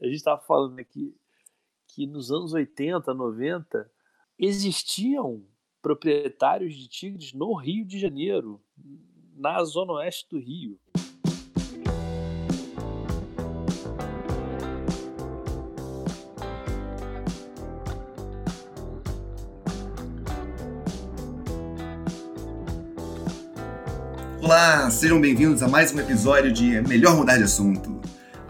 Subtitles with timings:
[0.00, 1.12] A gente estava falando aqui
[1.88, 3.90] que nos anos 80, 90,
[4.38, 5.42] existiam
[5.82, 8.60] proprietários de tigres no Rio de Janeiro,
[9.34, 10.78] na zona oeste do Rio.
[24.40, 27.97] Olá, sejam bem-vindos a mais um episódio de Melhor Mudar de Assunto,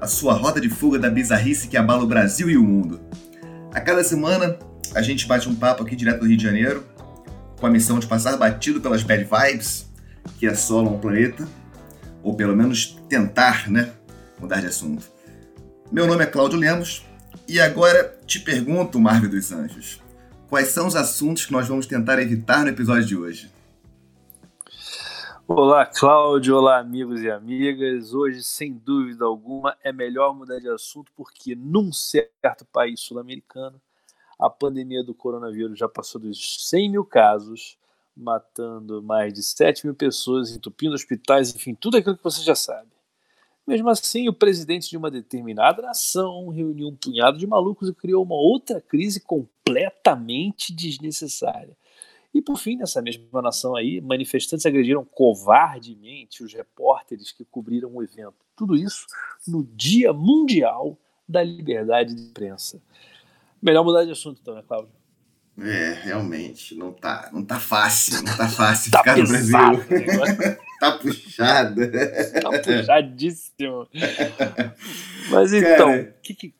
[0.00, 3.00] a sua rota de fuga da bizarrice que abala o Brasil e o mundo.
[3.72, 4.58] A cada semana,
[4.94, 6.84] a gente bate um papo aqui direto do Rio de Janeiro,
[7.58, 9.86] com a missão de passar batido pelas bad vibes
[10.38, 11.46] que assolam o planeta,
[12.22, 13.90] ou pelo menos tentar, né,
[14.40, 15.10] mudar de assunto.
[15.90, 17.04] Meu nome é Cláudio Lemos,
[17.48, 20.00] e agora te pergunto, Marvel dos Anjos,
[20.48, 23.50] quais são os assuntos que nós vamos tentar evitar no episódio de hoje?
[25.50, 26.58] Olá, Cláudio.
[26.58, 28.12] Olá, amigos e amigas.
[28.12, 33.80] Hoje, sem dúvida alguma, é melhor mudar de assunto porque, num certo país sul-americano,
[34.38, 37.78] a pandemia do coronavírus já passou dos 100 mil casos,
[38.14, 42.90] matando mais de 7 mil pessoas, entupindo hospitais, enfim, tudo aquilo que você já sabe.
[43.66, 48.22] Mesmo assim, o presidente de uma determinada nação reuniu um punhado de malucos e criou
[48.22, 51.74] uma outra crise completamente desnecessária
[52.38, 58.02] e por fim, nessa mesma nação aí, manifestantes agrediram covardemente os repórteres que cobriram o
[58.02, 58.36] evento.
[58.54, 59.06] Tudo isso
[59.46, 60.96] no Dia Mundial
[61.28, 62.80] da Liberdade de Imprensa.
[63.60, 64.92] Melhor mudar de assunto então, né, Cláudio?
[65.58, 70.56] É, realmente, não tá, não tá fácil, não tá fácil tá ficar pesado, no Brasil.
[70.78, 71.80] tá puxado.
[72.40, 73.88] Tá puxadíssimo.
[75.30, 76.54] Mas então, o que, que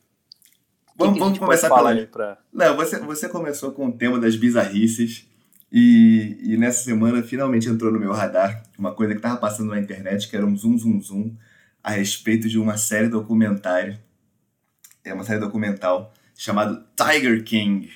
[0.97, 1.95] Vamos, que vamos começar pela.
[2.07, 2.37] Pra...
[2.51, 5.29] Não, você, você começou com o tema das bizarrices.
[5.71, 9.79] E, e, nessa semana finalmente entrou no meu radar uma coisa que estava passando na
[9.79, 11.35] internet, que era um zoom, zoom, zoom,
[11.83, 13.97] a respeito de uma série documentário.
[15.03, 17.91] É uma série documental chamada Tiger King,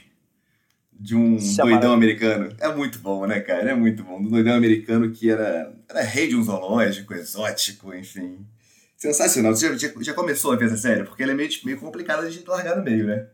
[0.92, 2.56] de um Isso é doidão americano.
[2.60, 3.72] É muito bom, né, cara?
[3.72, 4.22] É muito bom.
[4.22, 8.46] Do doidão americano que era, era rei de um zoológico, exótico, enfim.
[8.96, 9.54] Sensacional.
[9.54, 11.04] Você já, já, já começou a ver essa série?
[11.04, 13.28] Porque ela é meio, meio complicada de largar no meio, né?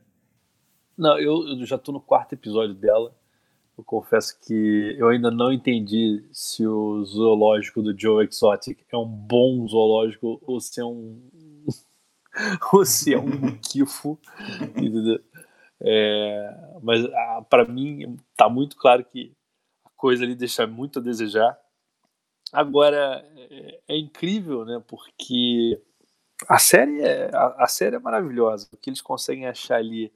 [0.98, 3.16] Não, eu, eu já tô no quarto episódio dela.
[3.80, 9.06] Eu confesso que eu ainda não entendi se o zoológico do Joe Exotic é um
[9.06, 11.18] bom zoológico ou se é um
[12.74, 13.58] ou se é um
[14.76, 15.24] entendeu?
[15.80, 19.32] É, mas ah, para mim tá muito claro que
[19.86, 21.58] a coisa ali deixa muito a desejar.
[22.52, 24.84] Agora é, é incrível, né?
[24.86, 25.82] Porque
[26.50, 30.12] a série é a, a série é maravilhosa, porque eles conseguem achar ali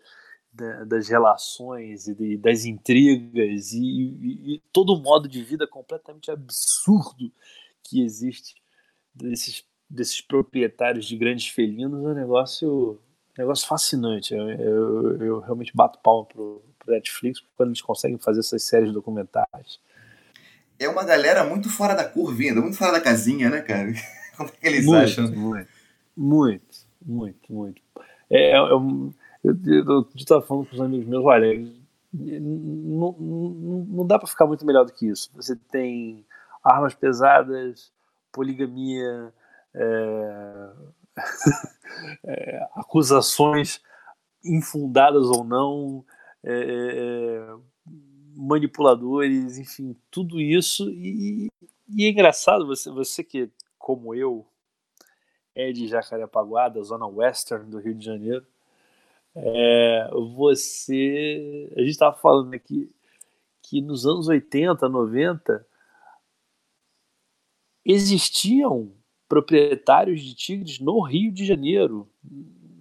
[0.54, 5.66] da, das relações e de, das intrigas e, e, e, todo o modo de vida
[5.66, 7.32] completamente absurdo
[7.84, 8.56] que existe
[9.14, 12.92] desses, desses proprietários de grandes felinos é um negócio,
[13.38, 14.34] um negócio fascinante.
[14.34, 18.94] Eu, eu, eu realmente bato palma pro, pro Netflix quando eles conseguem fazer essas séries
[18.94, 19.80] documentais.
[20.78, 23.92] É uma galera muito fora da curva, muito fora da casinha, né, cara?
[24.38, 25.32] Como é que eles muito, acham?
[25.32, 25.70] Muito,
[26.16, 27.82] muito, muito, muito.
[28.30, 29.14] É, é um
[29.44, 31.54] eu, eu, falando com os amigos meus, olha,
[32.14, 35.30] não, não, não dá para ficar muito melhor do que isso.
[35.34, 36.26] Você tem
[36.64, 37.92] armas pesadas,
[38.32, 39.34] poligamia,
[39.74, 40.70] é,
[42.26, 43.82] é, acusações
[44.46, 46.06] infundadas ou não,
[46.44, 47.48] é,
[48.36, 50.90] manipuladores, enfim, tudo isso.
[50.90, 51.48] E,
[51.90, 54.46] e, é engraçado, você, você que, como eu,
[55.56, 58.46] é de Jacarepaguá, da zona western do Rio de Janeiro,
[59.36, 61.70] é, você.
[61.76, 62.90] A gente estava falando aqui
[63.62, 65.66] que nos anos 80, 90
[67.86, 68.94] existiam
[69.28, 72.10] proprietários de tigres no Rio de Janeiro,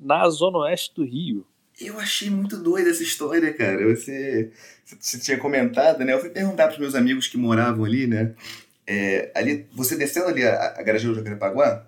[0.00, 1.46] na zona oeste do Rio.
[1.80, 3.88] Eu achei muito doida essa história, cara.
[3.94, 4.52] Você,
[5.00, 6.12] você tinha comentado, né?
[6.12, 8.34] Eu fui perguntar para os meus amigos que moravam ali, né?
[8.86, 11.86] É, ali, você descendo ali a, a garagem do Jacarepaguá,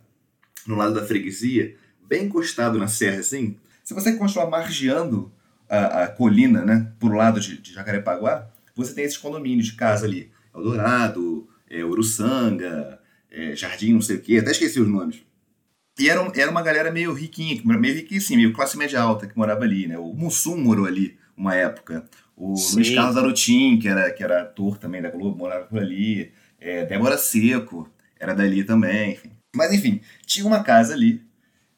[0.67, 5.31] no lado da freguesia, bem encostado na serra, assim, se você continuar margeando
[5.69, 10.07] a, a colina, né, por lado de, de, Jacarepaguá, você tem esses condomínios de casa
[10.07, 10.33] ali.
[10.55, 12.99] Eldorado, é, Uruçanga,
[13.31, 15.23] é, Jardim não sei o quê, até esqueci os nomes.
[15.99, 19.37] E era, era uma galera meio riquinha, meio riquinha sim, meio classe média alta que
[19.37, 19.97] morava ali, né?
[19.97, 22.05] O Mussum morou ali uma época.
[22.37, 22.77] O Sim.
[22.77, 26.33] Luiz Carlos Arotim, que era, que era ator também da Globo, morava por ali.
[26.61, 27.89] É, Débora Seco
[28.19, 29.31] era dali também, enfim.
[29.55, 31.23] Mas enfim, tinha uma casa ali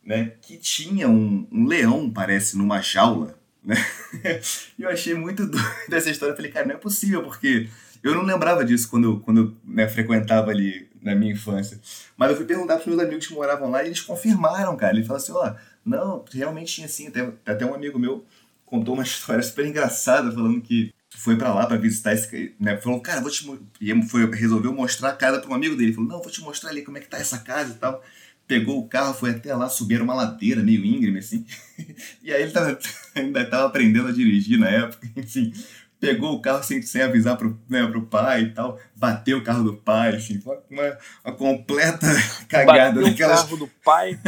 [0.07, 3.75] né, que tinha um, um leão, parece, numa jaula, né?
[4.79, 6.33] E eu achei muito doido essa história.
[6.33, 7.69] Eu falei, cara, não é possível, porque
[8.03, 11.81] eu não lembrava disso quando, eu, quando eu né, frequentava ali na minha infância.
[12.17, 14.95] Mas eu fui perguntar para meus amigos que moravam lá e eles confirmaram, cara.
[14.95, 15.55] Eles falaram assim, ó,
[15.85, 17.09] Não, realmente tinha sim.
[17.09, 18.25] Até, até um amigo meu
[18.65, 22.77] contou uma história super engraçada, falando que foi para lá para visitar esse né?
[22.77, 23.45] Falou, cara, vou te
[23.81, 25.93] e foi resolveu mostrar a casa para um amigo dele.
[25.93, 28.03] Falou, não, vou te mostrar ali como é que tá essa casa e tal.
[28.47, 31.45] Pegou o carro, foi até lá, subiram uma ladeira meio íngreme assim.
[32.23, 32.79] e aí ele tava,
[33.15, 35.53] ainda estava aprendendo a dirigir na época, enfim.
[35.99, 39.65] Pegou o carro sem, sem avisar pro, né, pro pai e tal, bateu o carro
[39.65, 40.41] do pai, assim,
[40.71, 42.07] uma, uma completa
[42.49, 43.01] cagada.
[43.01, 43.41] Bateu daquelas...
[43.41, 44.19] o carro do pai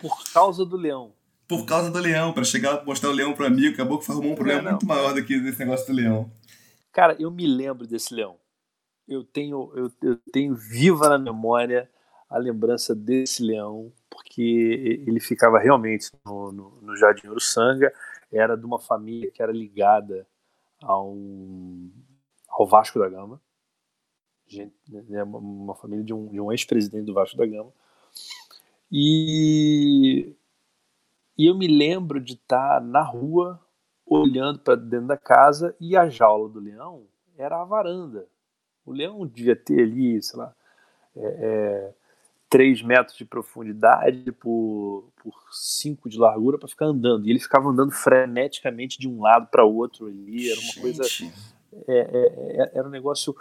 [0.00, 1.12] por causa do leão
[1.52, 4.32] por causa do leão, para chegar lá mostrar o leão pro amigo, acabou que formou
[4.32, 6.30] um problema não, muito maior do que desse negócio do leão.
[6.90, 8.36] Cara, eu me lembro desse leão.
[9.06, 11.90] Eu tenho, eu, eu tenho viva na memória
[12.32, 17.92] a lembrança desse leão, porque ele ficava realmente no, no, no Jardim Uruçanga,
[18.32, 20.26] era de uma família que era ligada
[20.82, 21.14] ao,
[22.48, 23.40] ao Vasco da Gama,
[24.46, 27.72] gente, né, uma família de um, de um ex-presidente do Vasco da Gama,
[28.90, 30.34] e
[31.36, 33.60] e eu me lembro de estar na rua,
[34.06, 37.06] olhando para dentro da casa, e a jaula do leão
[37.36, 38.26] era a varanda.
[38.84, 40.54] O leão devia ter ali, sei lá,
[41.16, 41.94] é, é,
[42.52, 47.26] 3 metros de profundidade por, por 5 de largura para ficar andando.
[47.26, 50.50] E ele ficava andando freneticamente de um lado para o outro ali.
[50.50, 50.80] Era uma Gente.
[50.82, 51.02] coisa.
[51.88, 53.34] É, é, é, era um negócio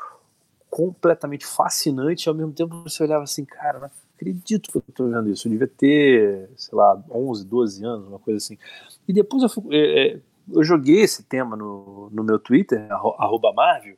[0.70, 2.26] completamente fascinante.
[2.26, 5.46] E ao mesmo tempo você olhava assim, cara, acredito que eu estou vendo isso.
[5.46, 8.58] Eu devia ter, sei lá, 11, 12 anos, uma coisa assim.
[9.06, 10.20] E depois eu, fui, é, é,
[10.54, 13.98] eu joguei esse tema no, no meu Twitter, arroba Marvel,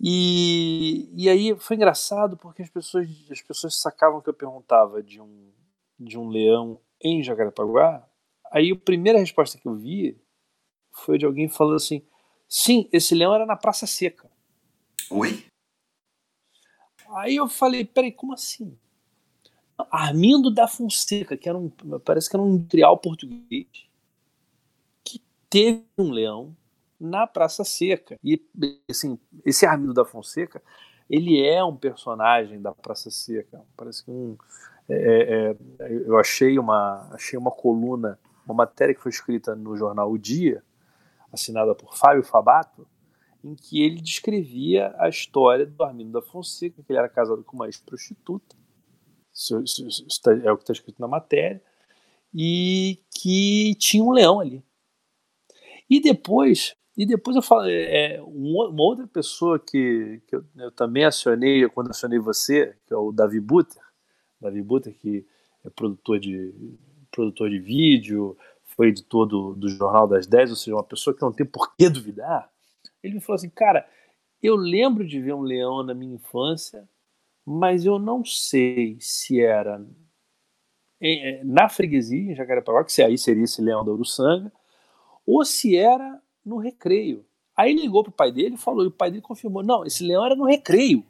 [0.00, 5.20] e, e aí foi engraçado porque as pessoas, as pessoas sacavam que eu perguntava de
[5.20, 5.50] um,
[5.98, 8.06] de um leão em Jacarepaguá.
[8.50, 10.20] Aí a primeira resposta que eu vi
[10.92, 12.02] foi de alguém falando assim:
[12.48, 14.30] sim, esse leão era na Praça Seca.
[15.10, 15.44] Oi?
[17.10, 18.76] Aí eu falei: peraí, como assim?
[19.90, 21.68] Armindo da Fonseca, que era um,
[22.04, 23.66] parece que era um industrial português,
[25.02, 25.20] que
[25.50, 26.56] teve um leão
[27.04, 28.18] na Praça Seca.
[28.22, 28.40] E
[28.88, 30.62] assim, esse Armindo da Fonseca,
[31.08, 33.62] ele é um personagem da Praça Seca.
[33.76, 34.36] Parece que um,
[34.88, 39.76] é, é, é, eu achei uma, achei uma coluna, uma matéria que foi escrita no
[39.76, 40.62] jornal O Dia,
[41.32, 42.86] assinada por Fábio Fabato,
[43.42, 47.56] em que ele descrevia a história do Armindo da Fonseca, que ele era casado com
[47.56, 48.56] uma ex-prostituta,
[49.32, 51.62] isso, isso, isso tá, é o que está escrito na matéria,
[52.32, 54.62] e que tinha um leão ali.
[55.88, 61.04] E depois, e depois eu falei, é, uma outra pessoa que, que eu, eu, também
[61.04, 63.82] acionei quando acionei você, que é o Davi Buter,
[64.40, 65.26] Davi Buter que
[65.64, 66.54] é produtor de
[67.10, 71.22] produtor de vídeo, foi editor do, do Jornal das 10, ou seja, uma pessoa que
[71.22, 72.50] não tem por que duvidar.
[73.02, 73.88] Ele me falou assim, cara,
[74.42, 76.88] eu lembro de ver um leão na minha infância,
[77.46, 79.84] mas eu não sei se era
[81.44, 84.52] na freguesia, em Jacarepaguá, que aí seria esse Leão da Uruçanga,
[85.26, 87.24] ou se era no recreio.
[87.56, 90.24] Aí ligou pro pai dele e falou, e o pai dele confirmou, não, esse leão
[90.24, 91.04] era no recreio.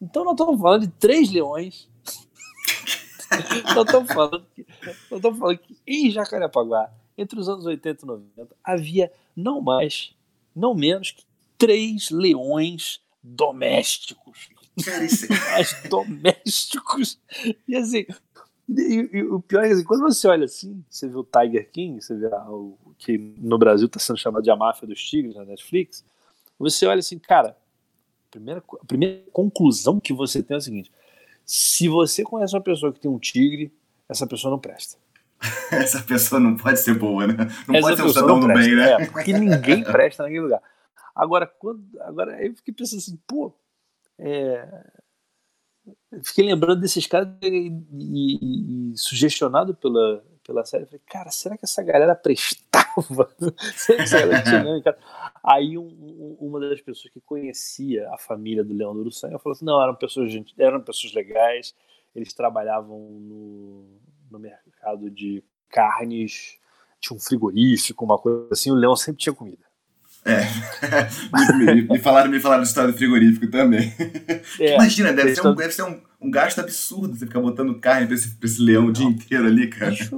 [0.00, 1.88] Então nós estamos falando de três leões.
[3.74, 4.66] nós estamos falando, que,
[5.10, 10.14] nós estamos falando que em Jacarepaguá, entre os anos 80 e 90, havia não mais,
[10.54, 11.24] não menos que
[11.56, 14.50] três leões domésticos.
[14.84, 15.26] Cara, isso...
[15.32, 17.18] É domésticos.
[17.66, 18.06] E assim,
[18.68, 21.70] e, e, o pior é que assim, quando você olha assim, você vê o Tiger
[21.72, 25.36] King, você vê o que no Brasil está sendo chamado de A Máfia dos Tigres
[25.36, 26.04] na Netflix,
[26.58, 30.92] você olha assim, cara, a primeira, a primeira conclusão que você tem é a seguinte:
[31.44, 33.72] se você conhece uma pessoa que tem um tigre,
[34.08, 34.98] essa pessoa não presta.
[35.70, 37.34] essa pessoa não pode ser boa, né?
[37.66, 39.02] Não essa pode ser um cidadão do bem, né?
[39.02, 40.60] É, porque ninguém presta naquele lugar.
[41.14, 43.54] Agora, quando, agora eu fiquei pensando assim, pô,
[44.18, 44.84] é,
[46.24, 50.86] fiquei lembrando desses caras e, e, e, sugestionado pela, pela série.
[50.86, 53.30] Falei, cara, será que essa galera prestava?
[53.76, 54.98] será que essa galera tinha cara?
[55.44, 59.54] Aí um, um, uma das pessoas que conhecia a família do Leão do Uruçanga falou
[59.54, 61.74] assim: não, eram pessoas, eram pessoas legais,
[62.16, 64.00] eles trabalhavam no,
[64.30, 66.56] no mercado de carnes,
[66.98, 69.68] tinha um frigorífico, uma coisa assim, o Leão sempre tinha comida.
[70.24, 70.40] É.
[71.56, 73.94] me, me, falaram, me falaram do estado frigorífico tambem.
[74.58, 78.06] É, Imagina, deve ser, um, deve ser um, um, gasto absurdo você ficar botando carne
[78.06, 79.90] pra esse, pra esse leão Não, o dia inteiro ali, cara.
[79.90, 80.16] Bicho,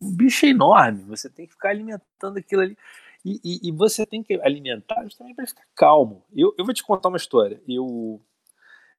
[0.00, 2.76] um bicho enorme, você tem que ficar alimentando aquilo ali.
[3.24, 6.24] E, e, e você tem que alimentar justamente para ficar calmo.
[6.34, 7.60] Eu, eu vou te contar uma história.
[7.68, 8.20] Eu,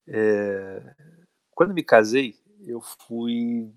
[0.08, 0.94] é,
[1.52, 2.36] quando me casei,
[2.66, 3.72] eu fui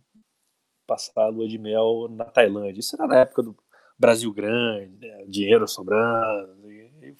[0.86, 2.80] passar a lua de mel na Tailândia.
[2.80, 3.56] Isso era na época do
[3.98, 6.70] Brasil grande, né, dinheiro sobrando.
[6.70, 7.16] E, e,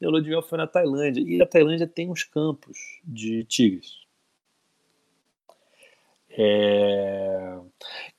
[0.00, 1.20] minha lua de mel foi na Tailândia.
[1.20, 4.01] E a Tailândia tem uns campos de tigres.
[6.32, 7.58] É...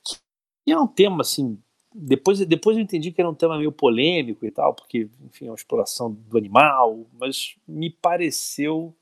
[0.04, 1.60] Que é um tema assim.
[1.94, 5.50] Depois, depois eu entendi que era um tema meio polêmico e tal, porque, enfim, é
[5.50, 8.94] uma exploração do animal, mas me pareceu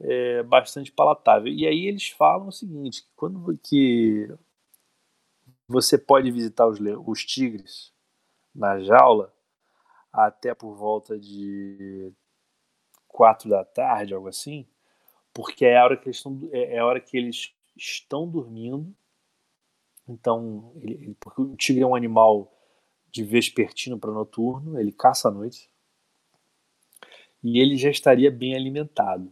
[0.00, 1.52] é, bastante palatável.
[1.52, 4.28] E aí eles falam o seguinte: que quando que
[5.68, 7.92] você pode visitar os, os tigres
[8.54, 9.32] na jaula
[10.12, 12.12] até por volta de
[13.08, 14.66] quatro da tarde, algo assim,
[15.32, 18.94] porque é a hora que eles estão, é, é a hora que eles estão dormindo.
[20.08, 22.52] Então, ele, porque o tigre é um animal
[23.10, 25.70] de vespertino para noturno, ele caça à noite.
[27.42, 29.30] E ele já estaria bem alimentado.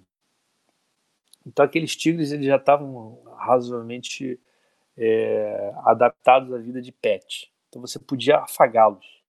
[1.47, 4.41] Então aqueles tigres eles já estavam razoavelmente
[4.97, 7.53] é, adaptados à vida de pet.
[7.69, 9.23] Então você podia afagá-los.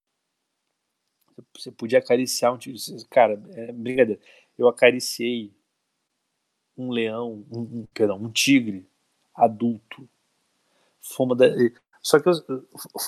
[1.53, 2.79] Você podia acariciar um tigre.
[3.10, 4.22] Cara, é brincadeira.
[4.57, 5.53] Eu acariciei
[6.77, 8.88] um leão, um, um, perdão, um tigre
[9.35, 10.07] adulto.
[11.01, 11.47] Foi uma da,
[12.01, 12.25] só que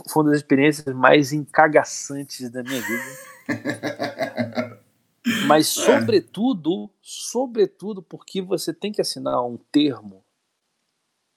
[0.10, 3.04] foi uma das experiências mais encagaçantes da minha vida.
[5.46, 5.82] Mas, é.
[5.82, 10.24] sobretudo, sobretudo porque você tem que assinar um termo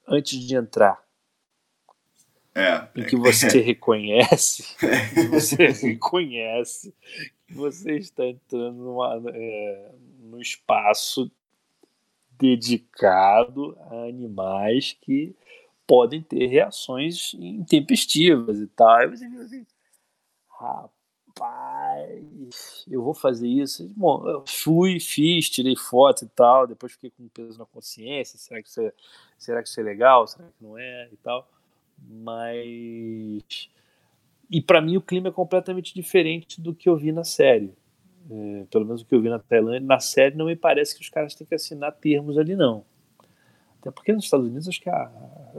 [0.07, 1.03] antes de entrar.
[2.55, 2.89] É.
[2.97, 4.65] Em que você reconhece,
[5.31, 6.95] você reconhece
[7.47, 11.31] que você está entrando numa, é, num espaço
[12.41, 15.37] dedicado a animais que
[15.87, 18.97] podem ter reações intempestivas e tal.
[18.97, 19.67] Aí assim,
[20.49, 21.45] rapaz,
[22.89, 23.87] eu vou fazer isso.
[23.97, 28.63] Bom, eu fui, fiz, tirei foto e tal, depois fiquei com peso na consciência, será
[28.63, 28.93] que isso é,
[29.37, 31.47] será que isso é legal, será que não é e tal.
[32.09, 33.69] Mas
[34.51, 37.73] e para mim o clima é completamente diferente do que eu vi na série.
[38.29, 41.01] É, pelo menos o que eu vi na Tailândia, na série não me parece que
[41.01, 42.85] os caras têm que assinar termos ali não.
[43.81, 45.11] Até porque nos Estados Unidos acho que, a,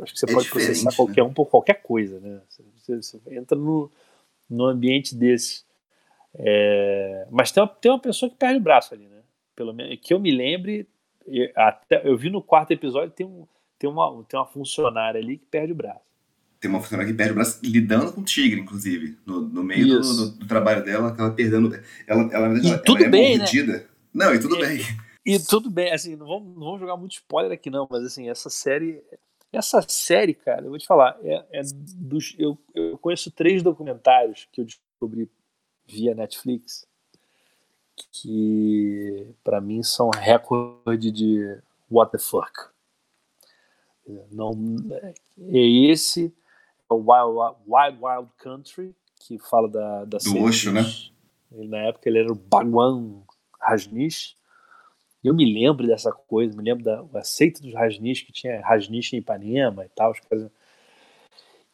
[0.02, 0.96] acho que você é pode processar né?
[0.96, 2.40] qualquer um por qualquer coisa, né?
[2.48, 3.90] Você, você entra no,
[4.50, 5.64] no ambiente desse.
[6.36, 9.22] É, mas tem uma, tem uma pessoa que perde o braço ali, né?
[9.56, 10.88] Pelo menos que eu me lembre,
[11.56, 15.46] até, eu vi no quarto episódio tem, um, tem, uma, tem uma funcionária ali que
[15.46, 16.11] perde o braço.
[16.62, 19.18] Tem uma funcionária que perde o braço lidando com o tigre, inclusive.
[19.26, 21.74] No, no meio do, do, do, trabalho dela, acaba perdendo.
[22.06, 23.74] Ela, ela, e ela, tudo ela é bem, mordida.
[23.74, 23.86] Né?
[24.14, 24.80] Não, e tudo bem.
[25.26, 28.30] E tudo bem, assim, não vamos, não vamos jogar muito spoiler aqui, não, mas assim,
[28.30, 29.04] essa série.
[29.52, 31.62] Essa série, cara, eu vou te falar, é, é
[31.98, 35.30] dos, eu, eu conheço três documentários que eu descobri
[35.86, 36.88] via Netflix,
[38.12, 41.58] que para mim são recorde de
[41.90, 42.72] what the fuck.
[44.32, 44.54] Não,
[45.50, 45.60] é
[45.92, 46.32] esse é o
[46.96, 50.82] Wild, Wild Wild Country, que fala da, da do Osho, né?
[51.52, 53.22] Na época ele era o Bhagwan
[53.60, 54.36] Rajneesh.
[55.24, 59.18] Eu me lembro dessa coisa, me lembro da aceita dos Rajneesh, que tinha Rajneesh em
[59.18, 60.14] Ipanema e tal.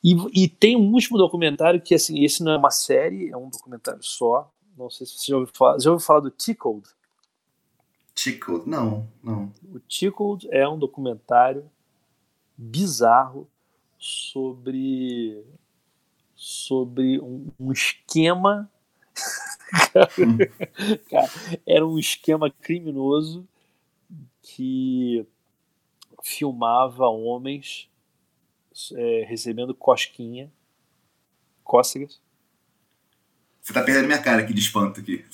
[0.04, 3.50] E, e, tem um último documentário que, assim, esse não é uma série, é um
[3.50, 4.52] documentário só.
[4.78, 5.80] Não sei se você já ouviu falar.
[5.80, 6.88] Já ouviu falar do Tickled?
[8.14, 8.68] Tickled?
[8.68, 9.54] Não, não.
[9.72, 11.70] O Tickled é um documentário
[12.58, 13.50] bizarro
[13.98, 15.44] sobre
[16.36, 18.70] sobre um, um esquema
[20.20, 20.38] hum.
[21.10, 21.30] cara,
[21.66, 23.48] era um esquema criminoso
[24.42, 25.26] que
[26.24, 27.90] filmava homens
[28.96, 30.52] é, recebendo cosquinha,
[31.64, 32.22] cócegas.
[33.62, 35.26] Você tá perdendo minha cara aqui de espanto aqui.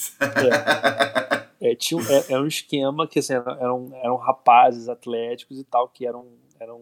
[1.62, 5.88] É, é tinha, é, era um esquema que assim, eram, eram rapazes atléticos e tal
[5.88, 6.28] que eram,
[6.60, 6.82] eram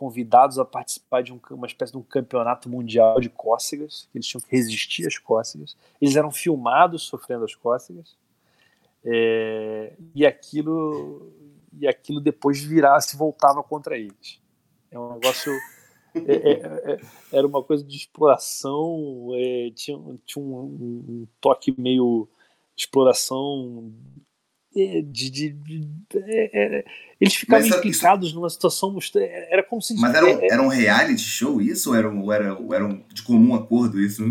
[0.00, 4.40] convidados a participar de um, uma espécie de um campeonato mundial de cócegas, eles tinham
[4.40, 5.76] que resistir às cócegas.
[6.00, 8.16] Eles eram filmados sofrendo as cócegas.
[9.04, 11.30] É, e aquilo
[11.78, 14.40] e aquilo depois virava se voltava contra eles.
[14.90, 15.52] É um negócio.
[16.14, 22.26] É, é, é, era uma coisa de exploração, é, tinha, tinha um, um, toque meio
[22.74, 23.92] exploração.
[24.76, 25.88] É, de, de, de
[27.20, 28.36] eles ficavam Mas, implicados isso...
[28.36, 28.96] numa situação.
[29.16, 29.94] Era como se.
[29.94, 31.90] Mas era um, era um reality show isso?
[31.90, 34.22] Ou era, um, era, era um, de comum acordo isso?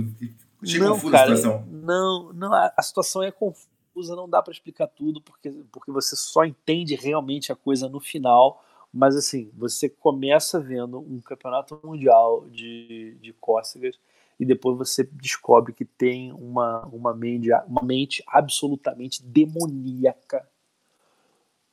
[0.61, 1.67] Achei não, confusa cara, a situação.
[1.69, 6.15] Não, não a, a situação é confusa, não dá para explicar tudo, porque, porque você
[6.15, 12.47] só entende realmente a coisa no final mas assim, você começa vendo um campeonato mundial
[12.49, 13.99] de, de cócegas
[14.39, 20.47] e depois você descobre que tem uma, uma, mente, uma mente absolutamente demoníaca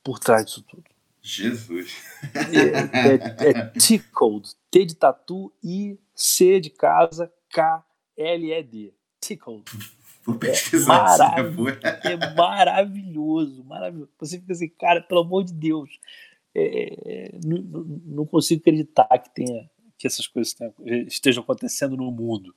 [0.03, 0.83] por trás disso tudo.
[1.21, 1.97] Jesus!
[2.33, 7.83] É, é, é tickled, T de tatu, I, C de casa, K,
[8.15, 8.93] L, E, D.
[9.19, 9.63] Tickled.
[10.25, 11.55] Vou pesquisar é, marav
[12.03, 14.11] é maravilhoso, maravilhoso.
[14.19, 15.89] Você fica assim, cara, pelo amor de Deus,
[16.53, 17.61] é, não,
[18.05, 20.55] não, consigo acreditar que tenha que essas coisas
[21.07, 22.53] estejam acontecendo no mundo.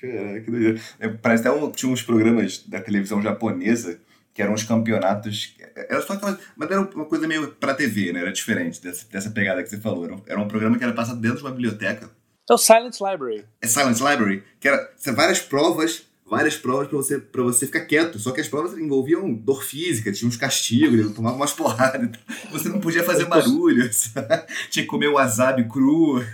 [0.00, 0.50] Caraca.
[0.98, 4.00] É, parece até um, tinha uns programas da televisão japonesa
[4.34, 5.54] que eram os campeonatos.
[5.76, 8.20] Era só aquela, mas era uma coisa meio pra TV, né?
[8.20, 10.04] Era diferente dessa, dessa pegada que você falou.
[10.04, 12.10] Era um, era um programa que era passado dentro de uma biblioteca.
[12.50, 13.44] É o Silent Library.
[13.60, 18.18] É Silent Library, que era várias provas, várias provas para você, pra você ficar quieto.
[18.18, 22.10] Só que as provas envolviam dor física, tinha uns castigos, tomava umas porradas.
[22.50, 23.88] Você não podia fazer barulho,
[24.70, 26.24] tinha que comer wasabi cru.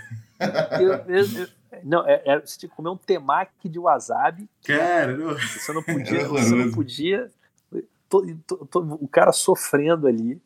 [0.80, 1.48] Eu, eu, eu,
[1.84, 4.48] não, é, é, você tinha que comer um temaki de wasabi.
[4.64, 5.34] Cara, não.
[5.34, 6.28] Você não podia.
[6.28, 7.30] Você não podia
[9.00, 10.40] o cara sofrendo ali,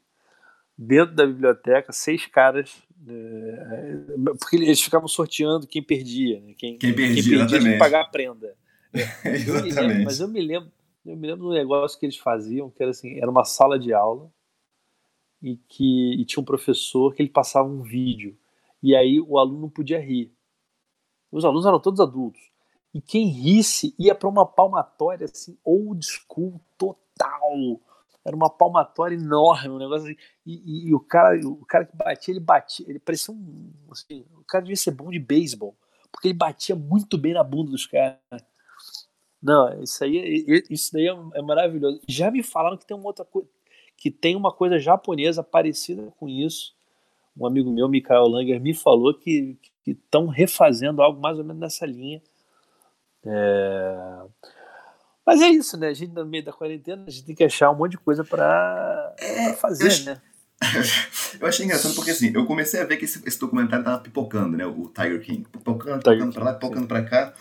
[0.77, 2.83] dentro da biblioteca, seis caras.
[3.07, 6.41] É, porque eles ficavam sorteando quem perdia.
[6.41, 6.55] Né?
[6.57, 8.55] Quem, quem perdia, quem perdia tinha que pagar a prenda.
[9.25, 9.75] exatamente.
[9.75, 10.73] Lembro, mas eu me lembro,
[11.05, 13.93] eu me lembro do negócio que eles faziam, que era assim, era uma sala de
[13.93, 14.31] aula
[15.43, 18.37] e que e tinha um professor que ele passava um vídeo
[18.83, 20.35] e aí o aluno podia rir.
[21.31, 22.41] Os alunos eram todos adultos.
[22.93, 27.81] E quem risse ia para uma palmatória assim, old school total.
[28.25, 30.17] Era uma palmatória enorme, um negócio assim.
[30.45, 33.73] E, e, e, o, cara, o cara que batia, ele batia, ele parecia um.
[33.91, 35.75] Assim, o cara devia ser bom de beisebol,
[36.11, 38.19] porque ele batia muito bem na bunda dos caras.
[39.43, 42.01] Não, isso aí, isso daí é, é maravilhoso.
[42.07, 43.49] Já me falaram que tem uma outra coisa,
[43.97, 46.75] que tem uma coisa japonesa parecida com isso.
[47.37, 51.87] Um amigo meu, Mikael Langer, me falou que estão refazendo algo mais ou menos nessa
[51.87, 52.21] linha
[53.25, 54.23] é...
[55.25, 55.89] Mas é isso, né?
[55.89, 58.25] A gente, no meio da quarentena, a gente tem que achar um monte de coisa
[58.25, 60.21] para é, fazer, eu né?
[61.41, 64.57] eu achei engraçado porque, assim, eu comecei a ver que esse, esse documentário tava pipocando,
[64.57, 64.67] né?
[64.67, 65.47] O Tiger King.
[65.51, 67.35] Pipocando, pipocando pra lá, pipocando pra cá.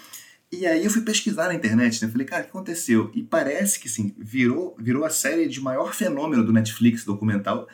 [0.51, 2.11] E aí eu fui pesquisar na internet, né?
[2.11, 3.09] Falei, cara, o que aconteceu?
[3.15, 7.67] E parece que, assim, virou, virou a série de maior fenômeno do Netflix documental.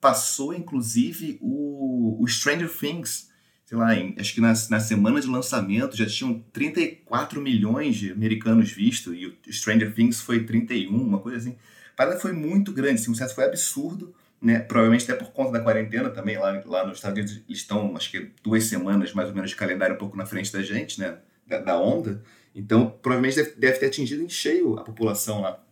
[0.00, 3.30] Passou, inclusive, o, o Stranger Things
[3.70, 8.10] sei lá, em, acho que na, na semana de lançamento já tinham 34 milhões de
[8.10, 11.56] americanos vistos e o Stranger Things foi 31, uma coisa assim.
[11.92, 14.58] A parada foi muito grande, assim, o sucesso foi absurdo, né?
[14.58, 18.10] Provavelmente até por conta da quarentena também, lá, lá nos Estados Unidos eles estão, acho
[18.10, 21.18] que duas semanas mais ou menos de calendário um pouco na frente da gente, né?
[21.46, 22.24] Da, da onda.
[22.52, 25.62] Então, provavelmente deve, deve ter atingido em cheio a população lá.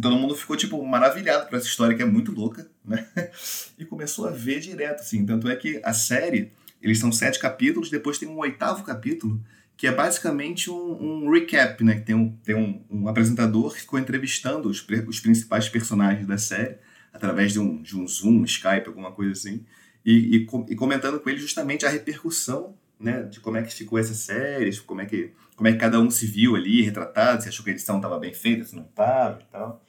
[0.00, 3.06] Todo mundo ficou, tipo, maravilhado por essa história que é muito louca, né?
[3.78, 5.24] E começou a ver direto, assim.
[5.24, 9.42] Tanto é que a série eles são sete capítulos, depois tem um oitavo capítulo,
[9.76, 11.96] que é basicamente um, um recap, né?
[11.96, 16.38] Que tem, um, tem um, um, apresentador que ficou entrevistando os, os principais personagens da
[16.38, 16.76] série,
[17.12, 19.64] através de um, de um Zoom, Skype, alguma coisa assim,
[20.04, 23.98] e, e, e comentando com ele justamente a repercussão né, de como é que ficou
[23.98, 27.48] essa série, como é que, como é que cada um se viu ali retratado, se
[27.48, 29.84] achou que a edição estava bem feita, se não estava e tal.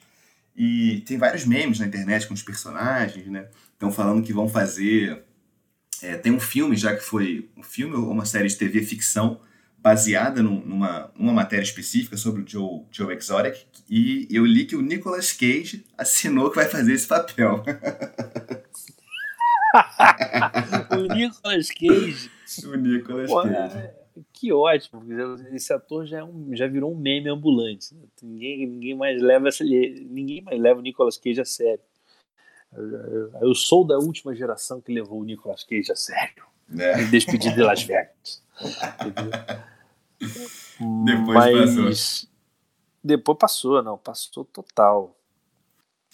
[0.58, 3.46] E tem vários memes na internet com os personagens, né?
[3.72, 5.22] Estão falando que vão fazer
[6.02, 9.40] é, tem um filme, já que foi um filme ou uma série de TV ficção
[9.78, 14.76] baseada num, numa, numa matéria específica sobre o Joe, Joe Exotic, e eu li que
[14.76, 17.62] o Nicolas Cage assinou que vai fazer esse papel.
[20.90, 22.30] o Nicolas Cage.
[22.66, 23.90] O Nicolas Pô, Cage.
[24.32, 25.02] Que ótimo,
[25.52, 27.94] esse ator já, é um, já virou um meme ambulante.
[28.20, 31.84] Ninguém, ninguém mais leva essa, ninguém mais leva o Nicolas Cage a sério.
[33.40, 36.44] Eu sou da última geração que levou o Nicolas Cage a sério.
[36.76, 37.04] É.
[37.04, 38.42] Despedido de Las Vegas.
[41.04, 42.30] Depois Mas, passou.
[43.02, 43.96] Depois passou, não.
[43.96, 45.16] Passou total.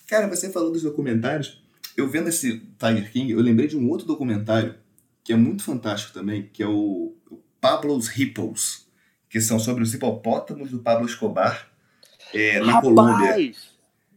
[0.07, 1.63] Cara, você falou dos documentários.
[1.97, 4.75] Eu vendo esse Tiger King, eu lembrei de um outro documentário
[5.25, 8.87] que é muito fantástico também, que é o, o Pablo's Hippos,
[9.29, 11.67] que são sobre os hipopótamos do Pablo Escobar
[12.33, 12.85] é, na Rapaz!
[12.85, 13.53] Colômbia.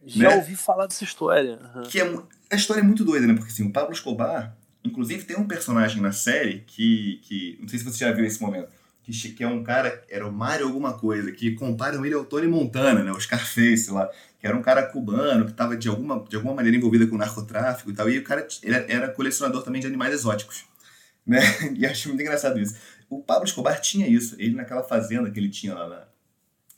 [0.06, 0.36] Já né?
[0.36, 1.60] ouvi falar dessa história.
[1.76, 1.84] Uhum.
[1.84, 2.20] Que é,
[2.52, 3.34] a história é muito doida, né?
[3.34, 7.80] Porque assim, o Pablo Escobar, inclusive tem um personagem na série que, que não sei
[7.80, 8.70] se você já viu esse momento,
[9.04, 12.48] que, que é um cara, era o Mário alguma coisa, que comparam ele ao Tony
[12.48, 13.12] Montana, né?
[13.12, 16.78] O Scarface lá, que era um cara cubano que estava de alguma, de alguma maneira
[16.78, 20.66] envolvido com narcotráfico e tal, e o cara ele era colecionador também de animais exóticos,
[21.28, 21.40] né?
[21.76, 22.76] E acho muito engraçado isso.
[23.10, 26.08] O Pablo Escobar tinha isso, ele naquela fazenda que ele tinha lá na,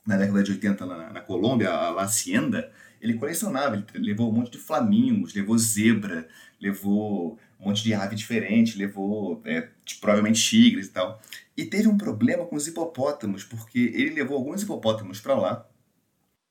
[0.05, 4.33] na década de 80 na, na Colômbia, a La Hacienda, ele colecionava, ele levou um
[4.33, 6.27] monte de flamingos, levou zebra,
[6.59, 9.69] levou um monte de ave diferente, levou é,
[10.01, 11.21] provavelmente tigres e tal.
[11.55, 15.65] E teve um problema com os hipopótamos, porque ele levou alguns hipopótamos para lá,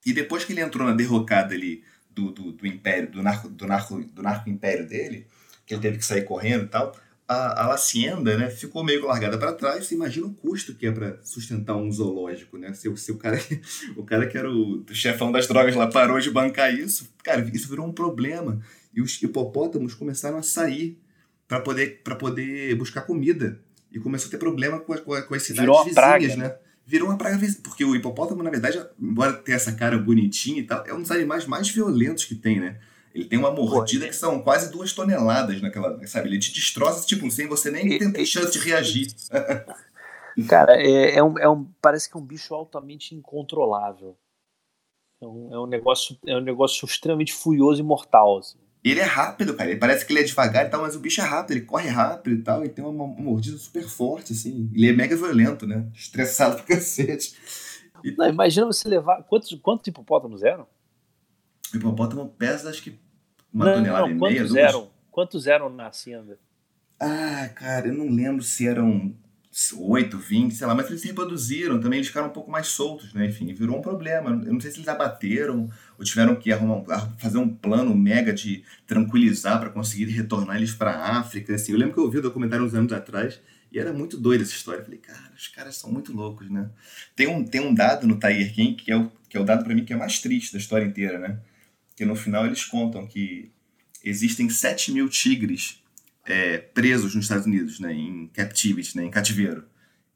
[0.04, 3.66] e depois que ele entrou na derrocada ali do, do, do império, do narco, do,
[3.66, 5.26] narco, do narco império dele,
[5.66, 6.96] que ele teve que sair correndo e tal,
[7.28, 9.86] a, a hacienda né, ficou meio largada para trás.
[9.86, 12.72] Você imagina o custo que é para sustentar um zoológico, né?
[12.72, 13.38] Se, se, o, cara,
[13.96, 17.68] o cara que era o, chefão das drogas lá parou de bancar isso, cara, isso
[17.68, 18.58] virou um problema.
[18.94, 20.98] E os hipopótamos começaram a sair
[21.46, 23.60] para poder, poder buscar comida.
[23.92, 26.56] E começou a ter problema com, com, com as cidades Virou vizinhas, praga, né?
[26.86, 27.60] Virou uma praga vizinha.
[27.62, 31.10] Porque o hipopótamo, na verdade, embora tenha essa cara bonitinha e tal, é um dos
[31.10, 32.78] animais mais violentos que tem, né?
[33.18, 36.28] Ele tem uma mordida Pô, que são quase duas toneladas naquela, sabe?
[36.28, 39.08] Ele te destroça, tipo, sem você nem ter chance de reagir.
[40.48, 44.16] Cara, é, é, um, é um, parece que é um bicho altamente incontrolável.
[45.20, 48.38] É um, é um, negócio, é um negócio extremamente furioso e mortal.
[48.38, 48.56] Assim.
[48.84, 49.68] Ele é rápido, cara.
[49.68, 51.88] Ele parece que ele é devagar e tal, mas o bicho é rápido, ele corre
[51.88, 54.70] rápido e tal, e tem uma, uma mordida super forte, assim.
[54.72, 55.90] Ele é mega violento, né?
[55.92, 57.34] Estressado pra cacete.
[58.04, 58.12] E...
[58.12, 59.24] Não, imagina você levar.
[59.24, 60.68] Quantos, quantos hipopótamos eram?
[61.74, 63.07] O hipopótamo pesa, acho que
[63.52, 64.40] uma não, tonelada não, e meia.
[64.40, 64.90] Quantos eram?
[65.10, 66.38] Quantos eram na hacienda?
[67.00, 69.14] Ah, cara, eu não lembro se eram
[69.76, 73.12] 8, 20, sei lá, mas eles se reproduziram também, eles ficaram um pouco mais soltos,
[73.12, 73.26] né?
[73.26, 74.30] Enfim, virou um problema.
[74.30, 78.62] Eu não sei se eles abateram ou tiveram que arrumar, fazer um plano mega de
[78.86, 81.54] tranquilizar para conseguir retornar eles para a África.
[81.54, 83.40] Assim, eu lembro que eu ouvi o documentário uns anos atrás
[83.72, 84.80] e era muito doido essa história.
[84.80, 86.70] Eu falei, cara, os caras são muito loucos, né?
[87.16, 89.64] Tem um, tem um dado no Tiger King que é o, que é o dado
[89.64, 91.38] para mim que é mais triste da história inteira, né?
[91.98, 93.50] Que no final eles contam que
[94.04, 95.82] existem 7 mil tigres
[96.24, 99.64] é, presos nos Estados Unidos, né, em captivity, né, em cativeiro,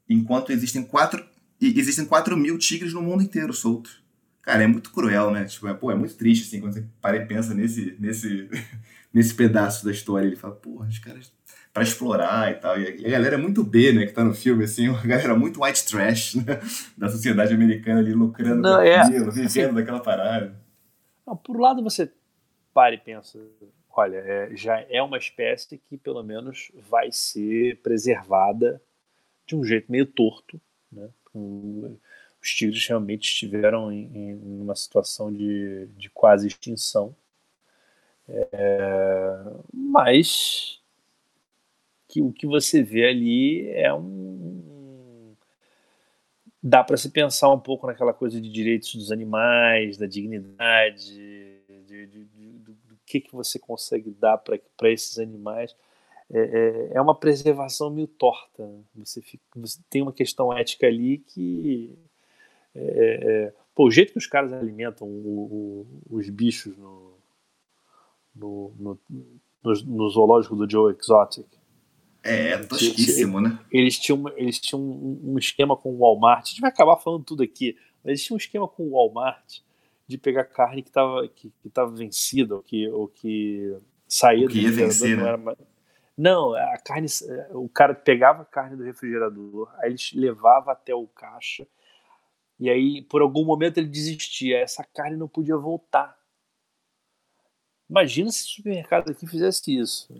[0.09, 1.21] enquanto existem 4
[1.61, 4.01] existem 4 mil tigres no mundo inteiro soltos.
[4.41, 5.45] Cara, é muito cruel, né?
[5.45, 8.49] Tipo, é, pô, é muito triste, assim, quando você para e pensa nesse, nesse,
[9.13, 10.27] nesse pedaço da história.
[10.27, 11.31] Ele fala, porra, os caras
[11.73, 12.79] para explorar e tal.
[12.79, 15.63] E a galera é muito B, né, que tá no filme, assim, uma galera muito
[15.63, 16.59] white trash, né,
[16.97, 20.62] da sociedade americana ali lucrando Não, com é, aquilo, vivendo assim, daquela parada.
[21.25, 22.11] Não, por um lado você
[22.73, 23.39] para e pensa,
[23.89, 28.81] olha, é, já é uma espécie que pelo menos vai ser preservada
[29.45, 30.59] de um jeito meio torto,
[30.91, 31.09] né?
[32.41, 37.15] os tigres realmente estiveram em, em uma situação de, de quase extinção,
[38.27, 40.81] é, mas
[42.07, 44.52] que o que você vê ali é um
[46.63, 51.13] dá para se pensar um pouco naquela coisa de direitos dos animais, da dignidade,
[51.85, 52.27] de, de,
[53.05, 55.75] que, que você consegue dar para esses animais.
[56.31, 58.65] É, é, é, uma preservação meio torta.
[58.65, 58.79] Né?
[58.95, 61.93] Você, fica, você tem uma questão ética ali que.
[62.73, 67.13] É, é, pô, o jeito que os caras alimentam o, o, os bichos no,
[68.33, 68.99] no, no,
[69.63, 71.45] no, no zoológico do Joe Exotic.
[72.23, 73.59] É, tosquíssimo, né?
[73.69, 76.45] Eles tinham, eles tinham um, um esquema com o Walmart.
[76.45, 79.59] A gente vai acabar falando tudo aqui, mas eles tinham um esquema com o Walmart
[80.07, 84.59] de pegar carne que estava que, que tava vencida, ou que, ou que saía que
[84.59, 84.87] do refrigerador.
[84.87, 85.55] Vencer, não, né?
[86.17, 87.07] não, a carne.
[87.51, 91.67] O cara pegava a carne do refrigerador, aí ele levava até o caixa,
[92.59, 94.59] e aí, por algum momento, ele desistia.
[94.59, 96.17] Essa carne não podia voltar.
[97.93, 100.11] Imagina se o supermercado aqui fizesse isso.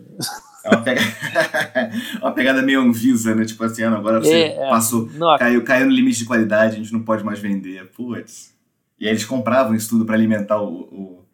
[0.64, 1.10] É uma pegada,
[2.22, 3.44] uma pegada meio Anvisa, né?
[3.44, 4.68] Tipo assim, ah, agora você é, é.
[4.68, 7.84] passou, não, caiu, caiu no limite de qualidade, a gente não pode mais vender.
[7.90, 8.54] Putz.
[8.96, 11.26] E aí eles compravam isso tudo para alimentar o,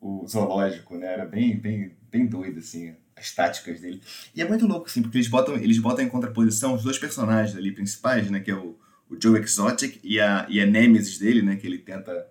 [0.00, 1.06] o, o, zoológico, né?
[1.06, 4.02] Era bem, bem, bem doido, assim, as táticas dele.
[4.34, 7.56] E é muito louco, assim, porque eles botam, eles botam em contraposição os dois personagens
[7.56, 8.40] ali principais, né?
[8.40, 8.76] Que é o,
[9.08, 11.54] o Joe Exotic e a, e a Nemesis dele, né?
[11.54, 12.26] Que ele tenta...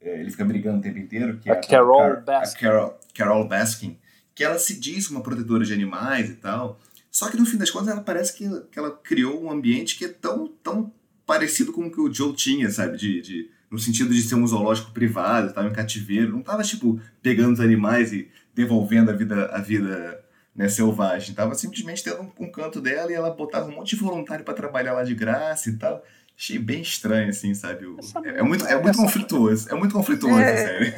[0.00, 1.38] É, ele fica brigando o tempo inteiro.
[1.38, 2.56] Que a, é a Carol a, Baskin.
[2.56, 3.98] A Carol, Carol Baskin.
[4.34, 6.80] Que ela se diz uma protetora de animais e tal.
[7.10, 10.04] Só que no fim das contas ela parece que, que ela criou um ambiente que
[10.04, 10.92] é tão, tão
[11.26, 12.96] parecido com o que o Joe tinha, sabe?
[12.96, 17.00] De, de no sentido de ser um zoológico privado, estava em cativeiro, não estava tipo
[17.22, 22.44] pegando os animais e devolvendo a vida a vida né, selvagem, estava simplesmente tendo um,
[22.44, 25.70] um, canto dela e ela botava um monte de voluntário para trabalhar lá de graça
[25.70, 26.04] e tal.
[26.40, 27.84] Achei bem estranho, assim, sabe?
[27.84, 29.70] O, é, é, muito, é muito conflituoso.
[29.70, 30.92] É muito conflituoso, é, sério.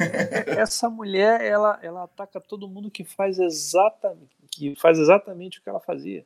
[0.57, 5.67] Essa mulher, ela, ela ataca todo mundo que faz exatamente, que faz exatamente o que
[5.67, 6.25] ela fazia.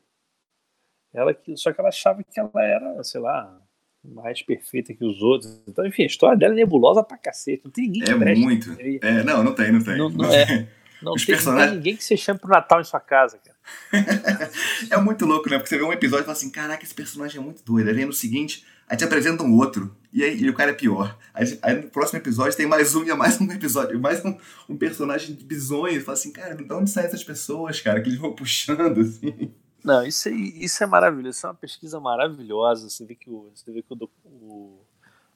[1.12, 3.60] Ela, só que ela achava que ela era, sei lá,
[4.03, 5.63] mais perfeita que os outros.
[5.67, 7.63] Então, enfim, a história dela é nebulosa pra cacete.
[7.65, 8.77] Não tem ninguém que É preste, muito.
[9.01, 9.97] É, não, não tem, não tem.
[9.97, 10.67] Não, não, não é.
[11.01, 11.75] Não tem, personagens...
[11.75, 13.58] ninguém que você chame pro Natal em sua casa, cara.
[14.91, 15.58] é muito louco, né?
[15.58, 17.88] Porque você vê um episódio e fala assim: caraca, esse personagem é muito doido.
[17.88, 20.73] Aí vem no seguinte, aí te apresenta um outro, e aí e o cara é
[20.73, 21.17] pior.
[21.34, 24.38] Aí, aí, no próximo episódio tem mais um e é mais um episódio, mais um,
[24.69, 25.97] um personagem bizonho.
[25.97, 28.02] E fala assim: cara, de onde saem essas pessoas, cara?
[28.02, 29.52] Que eles vão puxando, assim.
[29.84, 32.89] Não, isso, isso é maravilhoso, isso é uma pesquisa maravilhosa.
[32.89, 34.82] Você vê que o, você vê que o, o,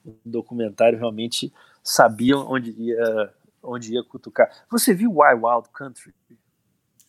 [0.05, 4.49] o documentário realmente sabia onde ia, onde ia cutucar.
[4.69, 6.13] Você viu Wild Wild Country?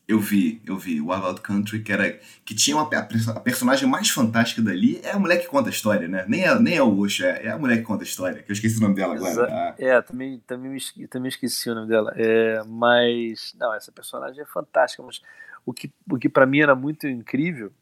[0.07, 1.01] Eu vi, eu vi.
[1.01, 5.19] Wild Wild Country, que, era, que tinha uma, a, personagem mais fantástica dali, é a
[5.19, 6.25] mulher que conta a história, né?
[6.29, 8.51] Nem é, nem é o Osho, é, é a mulher que conta a história, que
[8.51, 9.49] eu esqueci o nome dela agora.
[9.49, 9.75] Ah.
[9.79, 12.12] É, também, também, me, também esqueci o nome dela.
[12.17, 15.21] É, mas, não, essa personagem é fantástica, mas
[15.65, 17.73] O que, o que para mim era muito incrível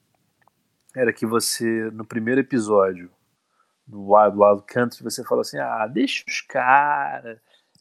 [0.95, 3.11] era que você, no primeiro episódio
[3.87, 7.39] do Wild Wild Country, você falou assim: ah, deixa os caras,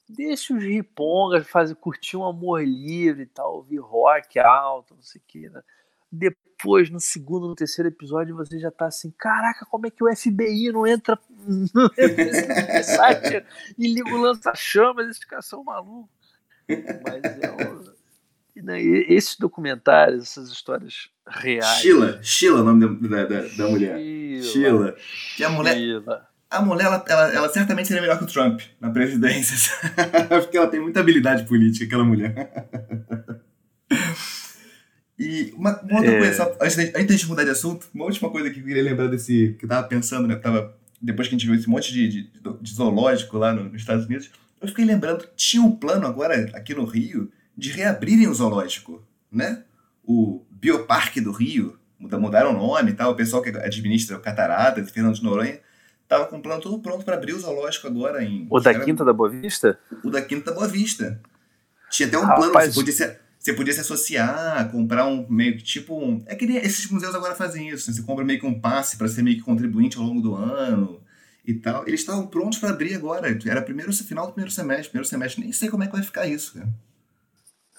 [0.09, 5.21] deixa os ripongas fazer, curtir um amor livre e tal, ouvir rock alto, não sei
[5.21, 5.47] o que.
[5.49, 5.61] Né?
[6.11, 10.13] Depois, no segundo, no terceiro episódio, você já tá assim: caraca, como é que o
[10.13, 11.17] FBI não entra,
[11.73, 13.45] não entra nesse site
[13.77, 15.07] e liga o lança-chamas?
[15.07, 16.09] Esses caras são malucos.
[16.67, 21.79] Mas é né, esses documentários, essas histórias reais.
[21.79, 23.97] Sheila, Sheila, o nome da, da, da mulher.
[24.43, 24.95] Sheila.
[25.35, 25.75] Que a mulher.
[25.75, 26.28] Sheila.
[26.49, 29.55] A mulher, ela, ela, ela, certamente seria melhor que o Trump na presidência.
[30.27, 32.51] Porque ela tem muita habilidade política, aquela mulher.
[35.19, 36.17] E uma, uma outra é...
[36.17, 38.81] coisa, só, antes, de, antes de mudar de assunto, uma última coisa que eu queria
[38.81, 39.55] lembrar desse.
[39.59, 40.35] que eu tava pensando, né?
[40.35, 42.31] Tava, depois que a gente viu esse monte de, de,
[42.61, 44.31] de zoológico lá no, nos Estados Unidos,
[44.61, 49.63] eu fiquei lembrando tinha um plano agora aqui no Rio de reabrirem o zoológico, né?
[50.03, 54.81] O Bioparque do Rio, mudaram o nome e tal, o pessoal que administra o Catarata,
[54.81, 55.59] de Fernando de Noronha,
[56.09, 58.47] estava com o plano todo pronto para abrir o zoológico agora em...
[58.49, 59.79] O da Quinta da Boa Vista?
[60.03, 61.21] O da Quinta da Boa Vista.
[61.91, 62.51] Tinha até um Rapaz.
[62.51, 66.23] plano, você podia, se, você podia se associar, comprar um meio que tipo um...
[66.25, 67.95] É que nem esses museus agora fazem isso, né?
[67.95, 70.99] você compra meio que um passe para ser meio que contribuinte ao longo do ano
[71.45, 71.87] e tal.
[71.87, 75.53] Eles estavam prontos para abrir agora, era primeiro final do primeiro semestre, primeiro semestre, nem
[75.53, 76.69] sei como é que vai ficar isso, cara.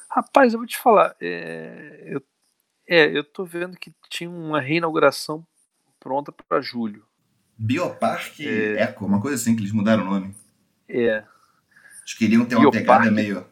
[0.08, 1.16] Rapaz, eu vou te falar.
[1.20, 2.22] É, eu,
[2.86, 5.44] é, eu tô vendo que tinha uma reinauguração
[5.98, 7.09] pronta para julho.
[7.62, 10.34] Bioparque é, Eco, uma coisa assim que eles mudaram o nome.
[10.88, 11.22] É.
[11.98, 13.46] Eles queriam ter uma pegada meio.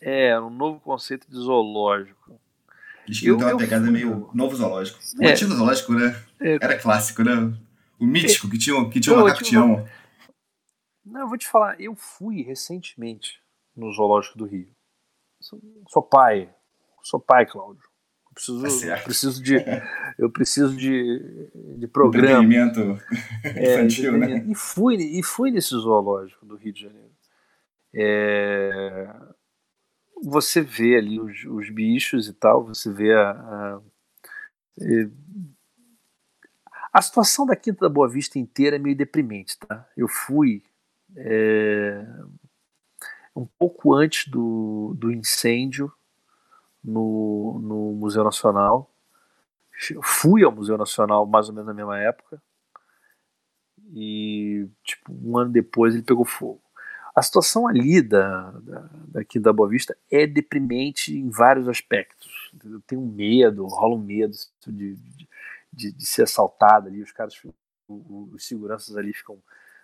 [0.00, 2.40] É, um novo conceito de zoológico.
[3.04, 5.00] Eles queriam eu, ter uma pegada meio novo zoológico.
[5.18, 6.16] O é, antigo zoológico, né?
[6.40, 7.52] É, Era clássico, né?
[7.98, 9.88] O mítico, é, que tinha, que tinha um macaco
[11.04, 13.40] Não, eu vou te falar, eu fui recentemente
[13.74, 14.68] no Zoológico do Rio.
[15.88, 16.48] Sou pai.
[17.02, 17.87] Sou pai, Cláudio.
[18.38, 19.56] Eu preciso, tá preciso de,
[20.18, 22.44] eu preciso de, de programa.
[22.44, 23.02] Entretenimento
[23.42, 24.44] é, infantil, né?
[24.48, 27.10] E fui, e fui nesse zoológico do Rio de Janeiro.
[27.92, 29.08] É,
[30.22, 33.80] você vê ali os, os, bichos e tal, você vê a, a,
[36.92, 39.88] a, situação da Quinta da Boa Vista inteira é meio deprimente, tá?
[39.96, 40.62] Eu fui
[41.16, 42.06] é,
[43.34, 45.92] um pouco antes do, do incêndio
[46.82, 48.90] no, no Museu Nacional.
[50.02, 52.42] Fui ao Museu Nacional mais ou menos na mesma época.
[53.92, 56.60] E, tipo, um ano depois ele pegou fogo.
[57.14, 62.52] A situação ali da, da, daqui da Boa Vista é deprimente em vários aspectos.
[62.64, 64.36] Eu tenho medo, rola um medo
[64.66, 64.94] de,
[65.72, 67.02] de, de, ser assaltado ali.
[67.02, 67.34] Os caras,
[67.88, 69.36] os seguranças ali ficam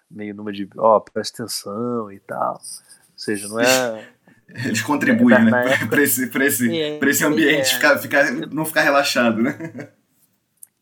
[0.08, 2.54] meio numa de, ó, oh, presta atenção e tal.
[2.54, 4.13] Ou seja, não é.
[4.66, 5.86] Eles contribuem, é, né?
[5.88, 9.92] Para esse, pra esse, é, pra esse ambiente é, ficar, ficar, não ficar relaxado, né?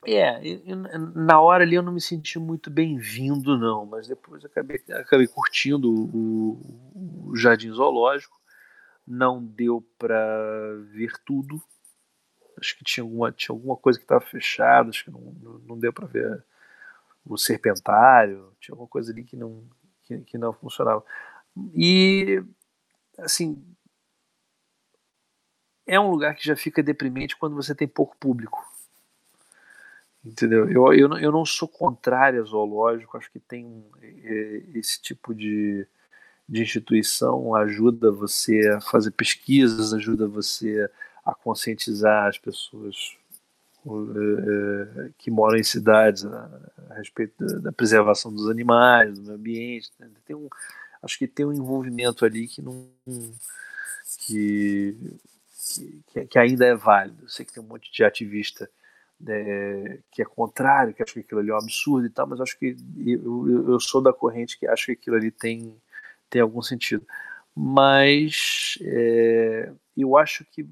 [0.05, 0.41] É,
[1.15, 5.89] na hora ali eu não me senti muito bem-vindo, não, mas depois acabei, acabei curtindo
[5.89, 8.41] o, o Jardim Zoológico.
[9.07, 11.63] Não deu para ver tudo.
[12.59, 15.35] Acho que tinha alguma, tinha alguma coisa que estava fechada, acho que não,
[15.67, 16.45] não deu para ver
[17.25, 19.65] o serpentário, tinha alguma coisa ali que não,
[20.03, 21.05] que, que não funcionava.
[21.75, 22.43] E,
[23.23, 23.63] assim,
[25.87, 28.65] é um lugar que já fica deprimente quando você tem pouco público.
[30.25, 30.71] Entendeu?
[30.71, 35.35] Eu, eu, eu não sou contrário ao zoológico, acho que tem um, é, esse tipo
[35.35, 35.87] de,
[36.49, 40.89] de instituição ajuda você a fazer pesquisas, ajuda você
[41.25, 43.17] a conscientizar as pessoas
[43.85, 49.23] é, é, que moram em cidades a, a respeito da, da, preservação dos animais, do
[49.23, 49.91] meio ambiente.
[49.99, 50.09] Né?
[50.25, 50.49] Tem um,
[51.03, 52.89] acho que tem um envolvimento ali que não
[54.27, 54.97] que,
[56.13, 57.25] que, que ainda é válido.
[57.25, 58.71] Eu sei que tem um monte de ativista
[59.23, 62.41] né, que é contrário, que acha que aquilo ali é um absurdo e tal, mas
[62.41, 65.77] acho que eu, eu sou da corrente que acho que aquilo ali tem,
[66.29, 67.07] tem algum sentido.
[67.55, 70.67] Mas é, eu acho que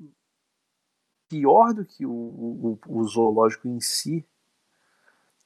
[1.29, 4.25] pior do que o, o, o zoológico em si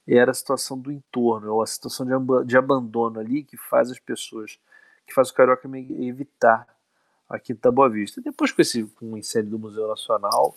[0.07, 3.99] era a situação do entorno, ou a situação de, de abandono ali que faz as
[3.99, 4.59] pessoas
[5.07, 5.69] que faz o Carioca
[6.01, 6.67] evitar
[7.29, 8.21] a Quinta Boa Vista.
[8.21, 10.57] Depois com esse com o incêndio do Museu Nacional,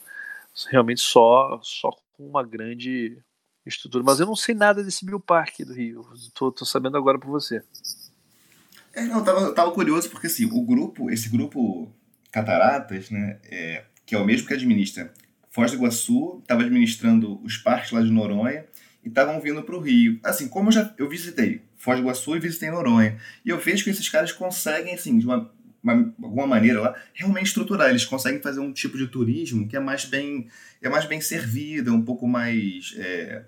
[0.70, 3.18] realmente só só com uma grande
[3.66, 4.04] estrutura.
[4.04, 6.06] Mas eu não sei nada desse bioparque do Rio.
[6.34, 7.62] Tô, tô sabendo agora por você.
[8.94, 11.92] É, não, eu tava, tava curioso porque assim, o grupo, esse grupo
[12.32, 15.14] Cataratas, né, é, que é o mesmo que administra
[15.52, 18.66] Foz do Iguaçu, estava administrando os parques lá de Noronha
[19.08, 20.20] e estavam vindo para o Rio.
[20.24, 23.84] Assim, como eu já eu visitei Foz do Iguaçu e visitei Noronha, e eu vejo
[23.84, 25.50] que esses caras conseguem, assim, de uma
[25.82, 27.90] uma, alguma maneira lá, realmente estruturar.
[27.90, 30.48] Eles conseguem fazer um tipo de turismo que é mais bem,
[30.82, 32.94] é mais bem servido, é um pouco mais.
[32.98, 33.46] É,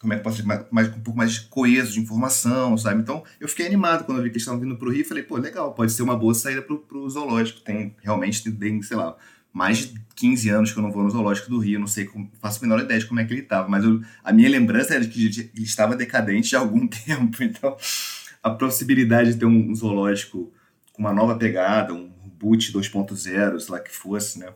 [0.00, 3.00] como é que posso dizer, mais, mais, um pouco mais coeso de informação, sabe?
[3.00, 5.04] Então, eu fiquei animado quando eu vi que eles estavam vindo para o Rio.
[5.04, 7.60] Falei, pô, legal, pode ser uma boa saída para o zoológico.
[7.60, 9.16] Tem realmente, tem, sei lá,
[9.58, 11.80] mais de 15 anos que eu não vou no zoológico do Rio.
[11.80, 12.08] Não sei,
[12.40, 13.68] faço a menor ideia de como é que ele estava.
[13.68, 17.42] Mas eu, a minha lembrança era de que ele estava decadente há algum tempo.
[17.42, 17.76] Então,
[18.40, 20.52] a possibilidade de ter um zoológico
[20.92, 24.52] com uma nova pegada, um boot 2.0, sei lá que fosse, né?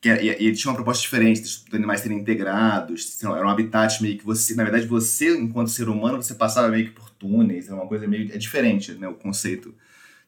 [0.00, 4.00] Que, é, e ele tinha uma proposta diferente, dos animais serem integrados, era um habitat
[4.00, 7.68] meio que você, na verdade, você, enquanto ser humano, você passava meio que por túneis,
[7.68, 9.74] é uma coisa meio, é diferente, né, o conceito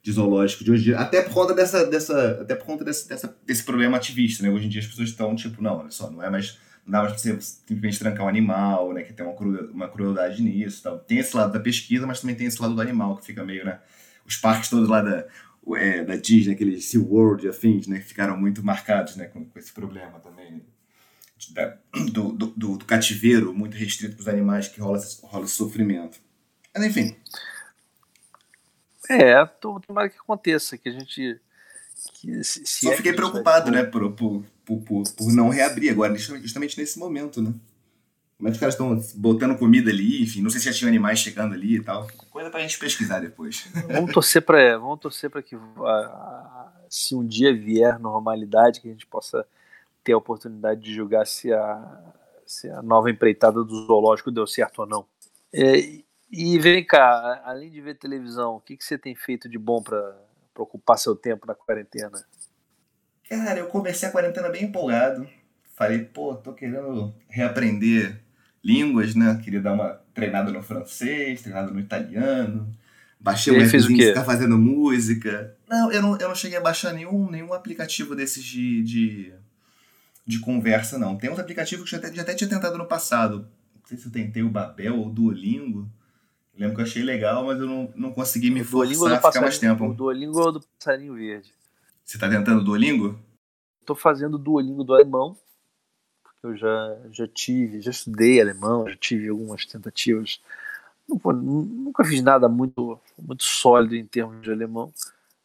[0.02, 3.62] de zoológico de hoje até por conta dessa, dessa até por conta desse, dessa, desse
[3.62, 6.28] problema ativista, né, hoje em dia as pessoas estão, tipo, não, olha só, não é
[6.28, 9.70] mais, não dá mais pra você simplesmente trancar um animal, né, que tem uma, cru,
[9.72, 10.98] uma crueldade nisso, tal.
[10.98, 13.64] tem esse lado da pesquisa, mas também tem esse lado do animal, que fica meio,
[13.64, 13.78] né,
[14.26, 15.24] os parques todos lá da,
[15.76, 19.72] é, da Disney, aqueles SeaWorld e afins, né, ficaram muito marcados né, com, com esse
[19.72, 20.62] problema também.
[21.54, 21.76] Da,
[22.12, 26.20] do, do, do, cativeiro muito restrito para os animais que rola, rola esse sofrimento.
[26.72, 27.16] Mas enfim.
[29.10, 29.44] É,
[29.86, 31.40] tomara que aconteça, que a gente.
[32.14, 33.82] Que, se, se Só é fiquei preocupado, vai...
[33.82, 37.52] né, por, por, por, por, não reabrir agora, justamente nesse momento, né?
[38.36, 40.88] Como é que os caras estão botando comida ali, enfim, não sei se já tinha
[40.88, 42.08] animais chegando ali e tal.
[42.28, 43.68] Coisa pra gente pesquisar depois.
[43.86, 45.56] Vamos torcer para vamos torcer para que
[46.90, 49.46] se um dia vier normalidade, que a gente possa
[50.02, 54.80] ter a oportunidade de julgar se a, se a nova empreitada do zoológico deu certo
[54.80, 55.06] ou não.
[55.52, 56.02] É,
[56.32, 59.82] e vem cá, além de ver televisão, o que, que você tem feito de bom
[59.82, 60.16] para
[60.56, 62.24] ocupar seu tempo na quarentena?
[63.28, 65.28] Cara, eu comecei a quarentena bem empolgado.
[65.76, 68.18] Falei, pô, tô querendo reaprender
[68.64, 69.38] línguas, né?
[69.42, 72.74] Queria dar uma treinada no francês, treinada no italiano.
[73.20, 75.54] Baixei um appzinho que ficar fazendo música.
[75.68, 79.32] Não eu, não, eu não cheguei a baixar nenhum, nenhum aplicativo desses de, de,
[80.26, 81.16] de conversa, não.
[81.16, 83.48] Tem uns aplicativos que eu já até, já até tinha tentado no passado.
[83.74, 85.88] Não sei se eu tentei o Babel ou o Duolingo.
[86.54, 89.40] Eu lembro que eu achei legal, mas eu não, não consegui me forçar a ficar
[89.40, 89.86] mais tempo.
[89.86, 91.52] O Duolingo ou do Passarinho Verde?
[92.04, 93.18] Você tá tentando Duolingo?
[93.86, 95.36] Tô fazendo Duolingo do alemão
[96.42, 100.40] eu já, já tive, já estudei alemão, já tive algumas tentativas.
[101.08, 104.92] nunca fiz nada muito, muito sólido em termos de alemão,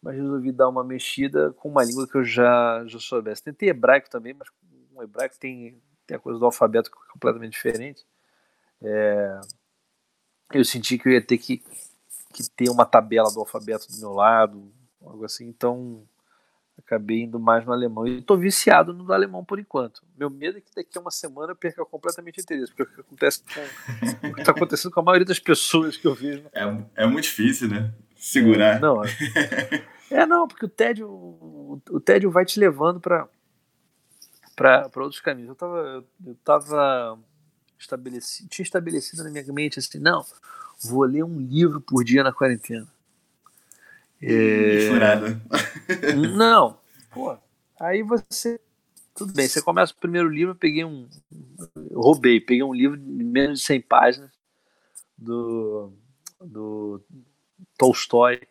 [0.01, 3.43] mas resolvi dar uma mexida com uma língua que eu já, já soubesse.
[3.43, 4.47] Tentei hebraico também, mas
[4.95, 8.03] o hebraico tem, tem a coisa do alfabeto completamente diferente.
[8.81, 9.39] É,
[10.53, 11.63] eu senti que eu ia ter que,
[12.33, 16.03] que ter uma tabela do alfabeto do meu lado, algo assim, então
[16.77, 18.07] acabei indo mais no alemão.
[18.07, 20.03] E estou viciado no alemão por enquanto.
[20.17, 22.85] Meu medo é que daqui a uma semana eu perca completamente o interesse, porque é
[22.85, 26.13] o que acontece com, o que está acontecendo com a maioria das pessoas que eu
[26.13, 26.45] vejo.
[26.53, 26.63] É,
[27.03, 27.93] é muito difícil, né?
[28.15, 28.77] Segurar.
[28.77, 29.09] É, não, é,
[30.11, 33.27] é não, porque o tédio, o, o tédio vai te levando para
[34.55, 35.49] para outros caminhos.
[35.49, 37.19] Eu estava eu tava
[37.79, 40.25] estabelecido, tinha estabelecido na minha mente assim, não,
[40.83, 42.87] vou ler um livro por dia na quarentena.
[44.21, 44.89] É...
[44.89, 45.41] Furado.
[46.35, 46.79] Não,
[47.11, 47.37] pô.
[47.79, 48.59] Aí você.
[49.13, 51.07] Tudo bem, você começa o primeiro livro, eu peguei um.
[51.89, 54.31] Eu roubei, peguei um livro de menos de 100 páginas
[55.17, 55.91] do,
[56.39, 57.01] do
[57.77, 58.41] Tolstói,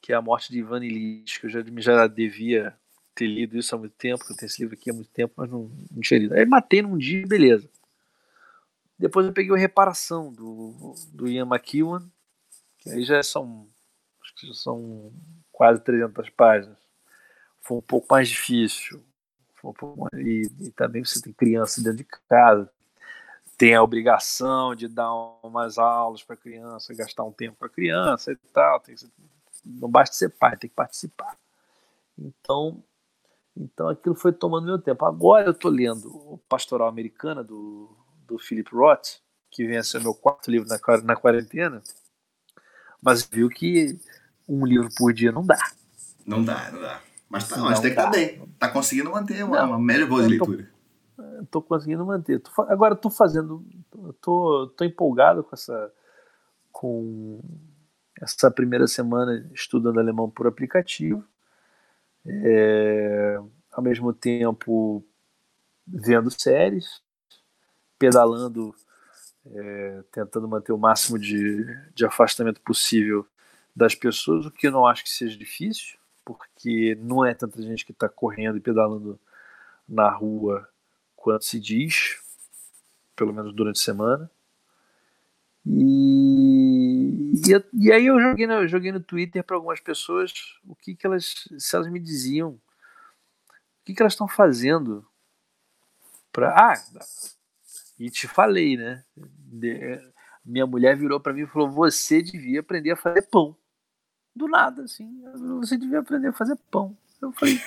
[0.00, 2.74] que é A Morte de Ivan Illich, que eu já, já devia
[3.14, 5.34] ter lido isso há muito tempo, que eu tenho esse livro aqui há muito tempo,
[5.36, 6.34] mas não, não tinha lido.
[6.34, 7.68] Aí matei num dia, beleza.
[8.98, 12.10] Depois eu peguei o Reparação, do, do Ian McEwan,
[12.78, 13.68] que aí já são
[14.36, 15.12] que são
[15.50, 16.76] quase 300 páginas.
[17.60, 19.02] Foi um pouco mais difícil.
[19.64, 22.70] Um pouco mais, e, e, também você tem criança dentro de casa,
[23.58, 28.32] tem a obrigação de dar umas aulas para criança, gastar um tempo com a criança
[28.32, 28.78] e tal.
[28.80, 28.94] Tem,
[29.64, 31.36] não basta ser pai, tem que participar.
[32.18, 32.82] Então,
[33.56, 35.04] então aquilo foi tomando meu tempo.
[35.04, 37.90] Agora eu estou lendo o Pastoral Americana do,
[38.26, 41.82] do Philip Roth, que vem a ser meu quarto livro na, na quarentena,
[43.02, 43.98] mas viu que
[44.48, 45.58] um livro por dia não dá.
[46.26, 47.00] Não dá, não dá.
[47.28, 48.40] Mas, tá, mas tem que tá bem.
[48.58, 50.70] Tá conseguindo manter uma, uma média boa de leitura.
[51.16, 52.40] Tô, tô conseguindo manter.
[52.40, 53.64] Tô, agora tô fazendo.
[54.20, 55.92] Tô, tô empolgado com essa.
[56.70, 57.40] com
[58.20, 61.24] essa primeira semana estudando alemão por aplicativo.
[62.24, 63.38] É,
[63.72, 65.04] ao mesmo tempo
[65.86, 67.02] vendo séries,
[67.98, 68.74] pedalando,
[69.46, 73.26] é, tentando manter o máximo de, de afastamento possível
[73.74, 77.84] das pessoas, o que eu não acho que seja difícil, porque não é tanta gente
[77.84, 79.18] que está correndo e pedalando
[79.88, 80.68] na rua
[81.14, 82.20] quanto se diz,
[83.14, 84.30] pelo menos durante a semana.
[85.64, 90.32] E, E, e aí eu joguei, no, joguei no Twitter para algumas pessoas
[90.64, 92.60] o que, que elas, se elas me diziam, o
[93.84, 95.06] que, que elas estão fazendo
[96.32, 96.50] para.
[96.50, 96.74] Ah,
[97.98, 99.02] e te falei, né?
[99.16, 100.00] De,
[100.44, 103.56] minha mulher virou para mim e falou: você devia aprender a fazer pão.
[104.34, 105.22] Do nada, assim,
[105.60, 106.96] você devia aprender a fazer pão.
[107.20, 107.58] Eu falei.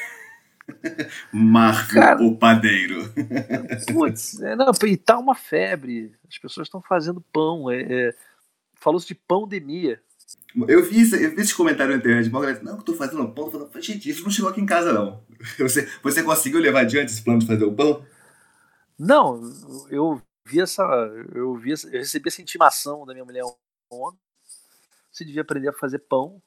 [1.33, 3.11] Marco Cara, o padeiro.
[3.91, 6.13] Putz, é, não, e tá uma febre.
[6.27, 7.71] As pessoas estão fazendo pão.
[7.71, 8.15] É, é,
[8.75, 9.99] Falou-se de pandemia.
[10.67, 12.29] Eu vi, eu vi esse comentário internet.
[12.29, 13.45] Uma galera, não, que eu tô fazendo pão.
[13.45, 15.21] Eu falei, gente, isso não chegou aqui em casa, não.
[15.59, 18.03] Você, você conseguiu levar adiante esse plano de fazer o pão?
[18.99, 19.41] Não,
[19.89, 20.83] eu vi essa.
[21.33, 23.43] Eu, vi, eu recebi essa intimação da minha mulher
[23.89, 24.19] ontem.
[25.09, 26.41] Você devia aprender a fazer pão.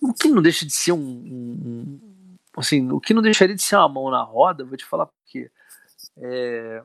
[0.00, 3.62] O que não deixa de ser um, um, um assim, o que não deixaria de
[3.62, 5.50] ser uma mão na roda, vou te falar por quê.
[6.16, 6.82] É,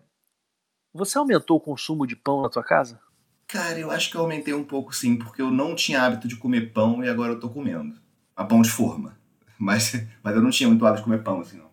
[0.94, 3.00] você aumentou o consumo de pão na tua casa?
[3.48, 6.36] Cara, eu acho que eu aumentei um pouco sim, porque eu não tinha hábito de
[6.36, 8.00] comer pão e agora eu tô comendo.
[8.36, 9.18] A pão de forma.
[9.62, 9.92] Mas,
[10.24, 11.69] mas eu não tinha muito hábito de comer pão assim, não.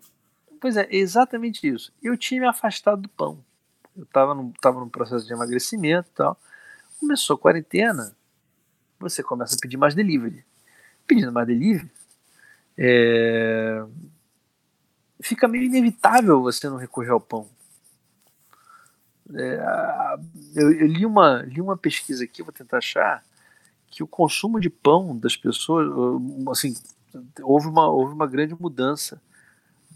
[0.61, 1.92] Pois é, exatamente isso.
[2.02, 3.44] Eu tinha me afastado do pão.
[3.96, 6.38] Eu tava num, tava num processo de emagrecimento e tal.
[6.98, 8.16] Começou a quarentena,
[8.98, 10.44] você começa a pedir mais delivery.
[11.07, 11.90] Pedindo mais delivery,
[12.76, 13.84] é...
[15.20, 17.48] fica meio inevitável você não recorrer ao pão.
[19.34, 20.16] É,
[20.54, 23.24] eu, eu, li, uma, li uma pesquisa aqui, vou tentar achar,
[23.88, 25.88] que o consumo de pão das pessoas,
[26.50, 26.76] assim,
[27.42, 29.20] houve uma, houve uma grande mudança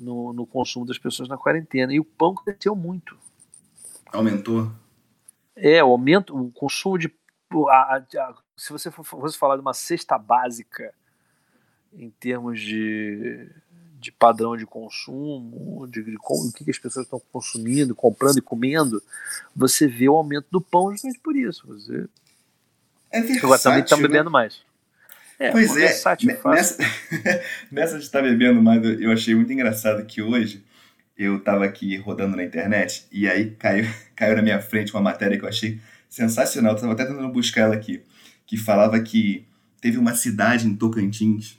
[0.00, 1.92] no, no consumo das pessoas na quarentena.
[1.92, 3.16] E o pão cresceu muito.
[4.12, 4.70] Aumentou?
[5.54, 7.12] É, o aumento, o consumo de.
[7.68, 10.94] A, a, se você fosse falar de uma cesta básica
[11.92, 13.50] em termos de
[14.00, 18.42] de padrão de consumo, de, de, de o que, as pessoas estão consumindo, comprando e
[18.42, 19.02] comendo,
[19.54, 21.66] você vê o aumento do pão justamente por isso.
[21.66, 22.08] Você
[23.10, 24.08] é versátil, também estão né?
[24.08, 24.62] bebendo mais.
[25.40, 26.76] É, pois é, versátil, nessa,
[27.72, 30.62] nessa de estar tá bebendo mais, eu achei muito engraçado que hoje
[31.16, 35.38] eu estava aqui rodando na internet e aí caiu, caiu na minha frente uma matéria
[35.38, 35.80] que eu achei
[36.10, 38.02] sensacional, estava até tentando buscar ela aqui,
[38.46, 39.46] que falava que
[39.80, 41.58] teve uma cidade em Tocantins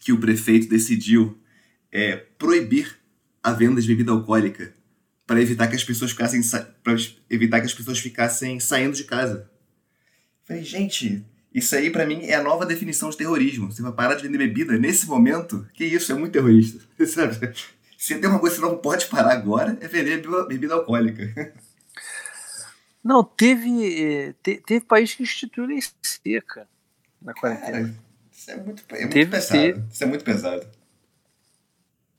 [0.00, 1.38] que o prefeito decidiu
[1.92, 2.98] é, proibir
[3.40, 4.74] a venda de bebida alcoólica
[5.24, 6.40] para evitar que as pessoas ficassem
[6.82, 6.96] para
[7.30, 9.48] evitar que as pessoas ficassem saindo de casa.
[10.42, 13.70] Falei, gente, isso aí para mim é a nova definição de terrorismo.
[13.72, 15.66] Você vai parar de vender bebida nesse momento?
[15.74, 16.80] Que isso, é muito terrorista.
[17.06, 17.54] Sabe?
[17.98, 21.54] Se tem uma coisa que você não pode parar agora, é vender bebida alcoólica.
[23.02, 26.68] Não, teve, eh, te, teve país que instituiu lei seca
[27.20, 27.72] na quarentena.
[27.72, 27.94] Cara,
[28.30, 29.52] isso é muito, é muito teve, pesado.
[29.52, 30.66] Teve, isso é muito pesado.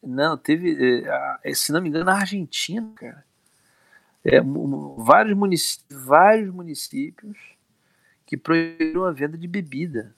[0.04, 1.06] Não, teve,
[1.44, 3.24] é, se não me engano, na Argentina, cara.
[4.26, 4.42] É,
[4.98, 7.38] vários, municípios, vários municípios
[8.32, 10.16] que proibiram a venda de bebida.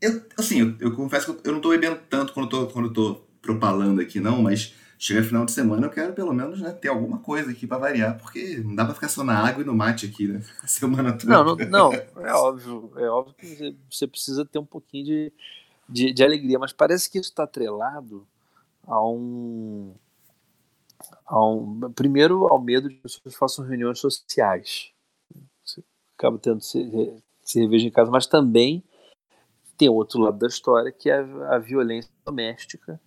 [0.00, 2.92] Eu, assim, eu, eu confesso que eu não estou bebendo tanto quando tô, quando eu
[2.92, 6.88] tô propalando aqui, não, mas chega final de semana eu quero pelo menos né, ter
[6.88, 9.72] alguma coisa aqui para variar, porque não dá para ficar só na água e no
[9.72, 10.42] mate aqui, né?
[10.64, 11.32] A semana toda.
[11.32, 15.32] Não, não, não, é óbvio, é óbvio que você precisa ter um pouquinho de
[15.88, 18.26] de, de alegria, mas parece que isso está atrelado
[18.84, 19.94] a um,
[21.26, 21.92] a um.
[21.92, 24.91] Primeiro, ao medo de que as pessoas façam reuniões sociais.
[26.22, 28.84] Acaba tendo se reveja em casa, mas também
[29.76, 33.00] tem outro lado da história que é a, a violência doméstica,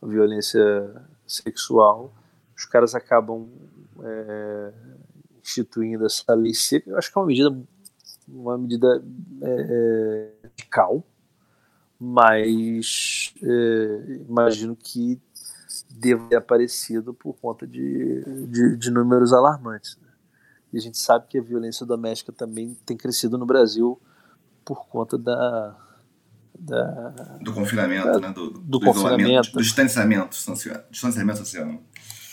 [0.00, 2.14] a violência sexual.
[2.56, 3.46] Os caras acabam
[4.02, 4.72] é,
[5.42, 6.88] instituindo essa lei seca.
[6.88, 7.62] Eu acho que é uma medida,
[8.26, 9.04] uma medida
[9.42, 11.04] é radical,
[11.98, 15.20] mas é, imagino que
[15.90, 19.98] deva ter aparecido por conta de, de, de números alarmantes.
[19.98, 20.09] Né?
[20.72, 24.00] E a gente sabe que a violência doméstica também tem crescido no Brasil
[24.64, 25.76] por conta da.
[26.58, 28.32] da do confinamento, da, né?
[28.32, 29.52] Do, do, do confinamento.
[29.52, 30.36] Do distanciamento,
[30.90, 31.82] distanciamento social.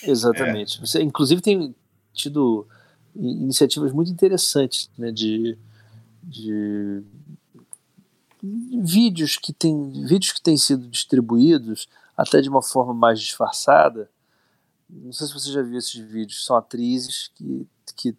[0.03, 0.77] Exatamente.
[0.77, 0.85] É.
[0.85, 1.75] Você, inclusive, tem
[2.13, 2.67] tido
[3.15, 5.57] iniciativas muito interessantes né, de,
[6.21, 7.03] de
[8.83, 14.09] vídeos que têm vídeos que têm sido distribuídos até de uma forma mais disfarçada.
[14.89, 16.45] Não sei se você já viu esses vídeos.
[16.45, 18.15] São atrizes que, que,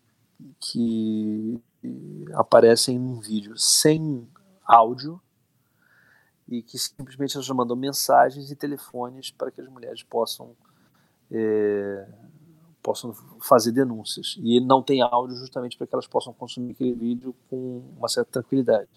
[0.61, 1.61] que
[2.35, 4.29] aparecem num vídeo sem
[4.65, 5.21] áudio
[6.49, 10.57] e que simplesmente elas mandam mensagens e telefones para que as mulheres possam
[11.31, 12.09] é,
[12.83, 14.37] possam fazer denúncias.
[14.39, 18.31] E não tem áudio justamente para que elas possam consumir aquele vídeo com uma certa
[18.33, 18.89] tranquilidade.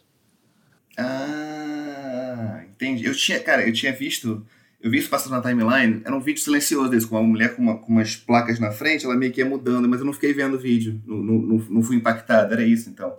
[0.98, 3.06] Ah, entendi.
[3.06, 4.46] Eu tinha, cara, eu tinha visto.
[4.82, 6.02] Eu vi isso passando na timeline.
[6.04, 9.06] Era um vídeo silencioso desse, com uma mulher com, uma, com umas placas na frente,
[9.06, 11.02] ela meio que ia mudando, mas eu não fiquei vendo o vídeo.
[11.06, 12.54] Não, não, não fui impactado.
[12.54, 13.16] Era isso então.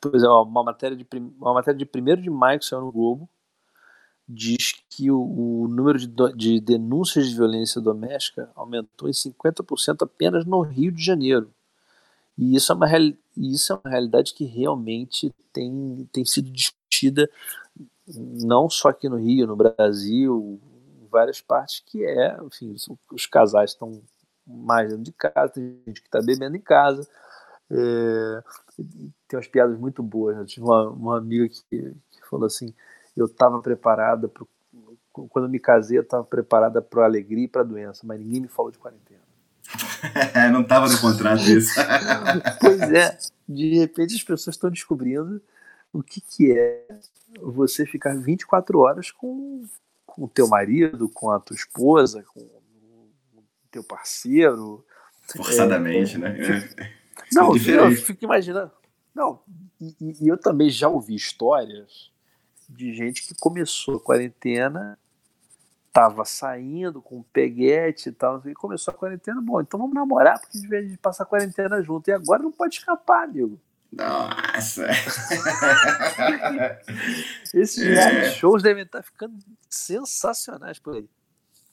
[0.00, 1.06] por exemplo, uma matéria de,
[1.38, 3.28] uma matéria de 1 de maio que saiu no Globo
[4.28, 10.44] diz que o, o número de, de, denúncias de violência doméstica aumentou em 50% apenas
[10.44, 11.50] no Rio de Janeiro.
[12.36, 12.86] E isso é uma,
[13.36, 17.30] isso é uma realidade que realmente tem, tem sido discutida
[18.06, 20.60] não só aqui no Rio, no Brasil,
[21.02, 22.74] em várias partes, que é, enfim,
[23.10, 24.02] os casais estão
[24.46, 27.08] mais dentro de casa, tem gente que está bebendo em casa.
[27.70, 28.42] É,
[29.26, 30.36] tem umas piadas muito boas.
[30.36, 30.42] Né?
[30.42, 32.72] Eu tive uma, uma amiga que, que falou assim:
[33.16, 34.48] eu estava preparada pro,
[35.28, 38.42] quando me casei, eu estava preparada para a alegria e para a doença, mas ninguém
[38.42, 39.22] me falou de quarentena.
[40.52, 41.74] não estava no contrato isso.
[42.60, 45.40] pois é, de repente as pessoas estão descobrindo
[45.92, 46.86] o que, que é
[47.40, 49.64] você ficar 24 horas com,
[50.18, 54.84] o teu marido, com a tua esposa, com o teu parceiro.
[55.28, 56.38] Forçadamente, é, né?
[56.40, 56.92] É.
[57.32, 58.70] Não, é eu fico imaginando.
[59.14, 59.40] Não,
[59.80, 62.12] e, e, eu também já ouvi histórias
[62.68, 64.98] de gente que começou a quarentena,
[65.92, 70.60] tava saindo com peguete e tal, e começou a quarentena, bom, então vamos namorar, porque
[70.60, 73.58] de vez de passar a quarentena junto, e agora não pode escapar, amigo.
[73.92, 74.86] Nossa!
[77.54, 78.30] Esses é.
[78.32, 79.34] shows devem estar ficando
[79.70, 81.08] sensacionais por aí.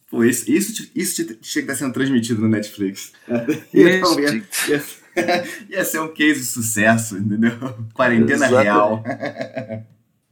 [0.10, 3.14] Pô, isso, isso, isso tinha que estar sendo transmitido no Netflix.
[3.74, 7.52] Ia, ia, ia, ser um case de sucesso, entendeu?
[7.94, 8.64] Quarentena Exatamente.
[8.64, 9.04] real.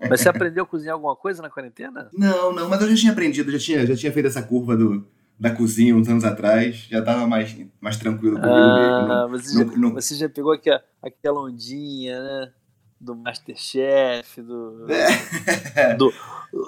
[0.09, 2.09] Mas você aprendeu a cozinhar alguma coisa na quarentena?
[2.13, 5.05] Não, não, mas eu já tinha aprendido, já tinha, já tinha feito essa curva do,
[5.41, 9.39] da cozinha uns anos atrás, já estava mais, mais tranquilo comigo ah, mesmo.
[9.39, 10.69] você, já, você já pegou aqui,
[11.01, 12.51] aquela ondinha, né?
[12.99, 14.85] Do Masterchef, do,
[15.75, 15.95] é.
[15.95, 16.13] do,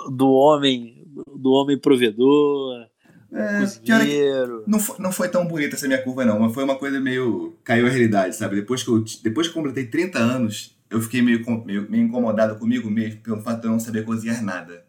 [0.09, 1.05] do homem
[1.35, 2.87] do homem provedor.
[3.31, 4.63] É, cozinheiro.
[4.65, 7.55] Não foi, não foi tão bonita essa minha curva, não, mas foi uma coisa meio.
[7.63, 8.55] caiu a realidade, sabe?
[8.55, 12.57] Depois que eu, depois que eu completei 30 anos, eu fiquei meio, meio, meio incomodado
[12.57, 14.83] comigo mesmo pelo fato de eu não saber cozinhar nada.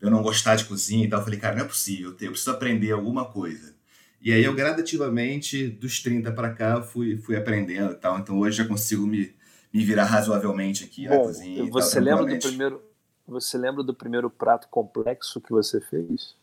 [0.00, 1.20] Eu não gostar de cozinha e tal.
[1.20, 3.74] Eu falei, cara, não é possível, eu preciso aprender alguma coisa.
[4.20, 8.18] E aí eu gradativamente, dos 30 para cá, fui, fui aprendendo e tal.
[8.18, 9.34] Então hoje já consigo me,
[9.72, 11.70] me virar razoavelmente aqui Bom, na cozinha.
[11.70, 12.82] Você tal, lembra do primeiro.
[13.26, 16.34] Você lembra do primeiro prato complexo que você fez?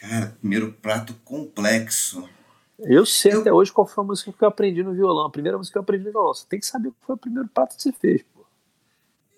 [0.00, 2.28] Cara, primeiro prato complexo.
[2.78, 3.40] Eu sei eu...
[3.40, 5.26] até hoje qual foi a música que eu aprendi no violão.
[5.26, 6.34] A primeira música que eu aprendi no violão.
[6.34, 8.39] Você tem que saber qual foi o primeiro prato que você fez, pô.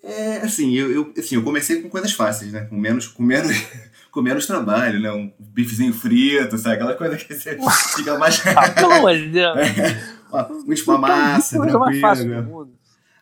[0.03, 2.65] É, assim, eu, eu, assim, eu comecei com coisas fáceis, né?
[2.65, 3.55] Com menos, com menos,
[4.11, 5.09] com menos trabalho, né?
[5.11, 6.75] Um bifezinho frito, sabe?
[6.75, 7.57] Aquela coisa que você
[7.95, 8.45] fica mais.
[8.47, 9.57] ah, pelo amor de Deus.
[9.57, 10.03] É,
[10.85, 11.79] uma massa, tranquilo.
[11.79, 12.71] mais fácil do mundo.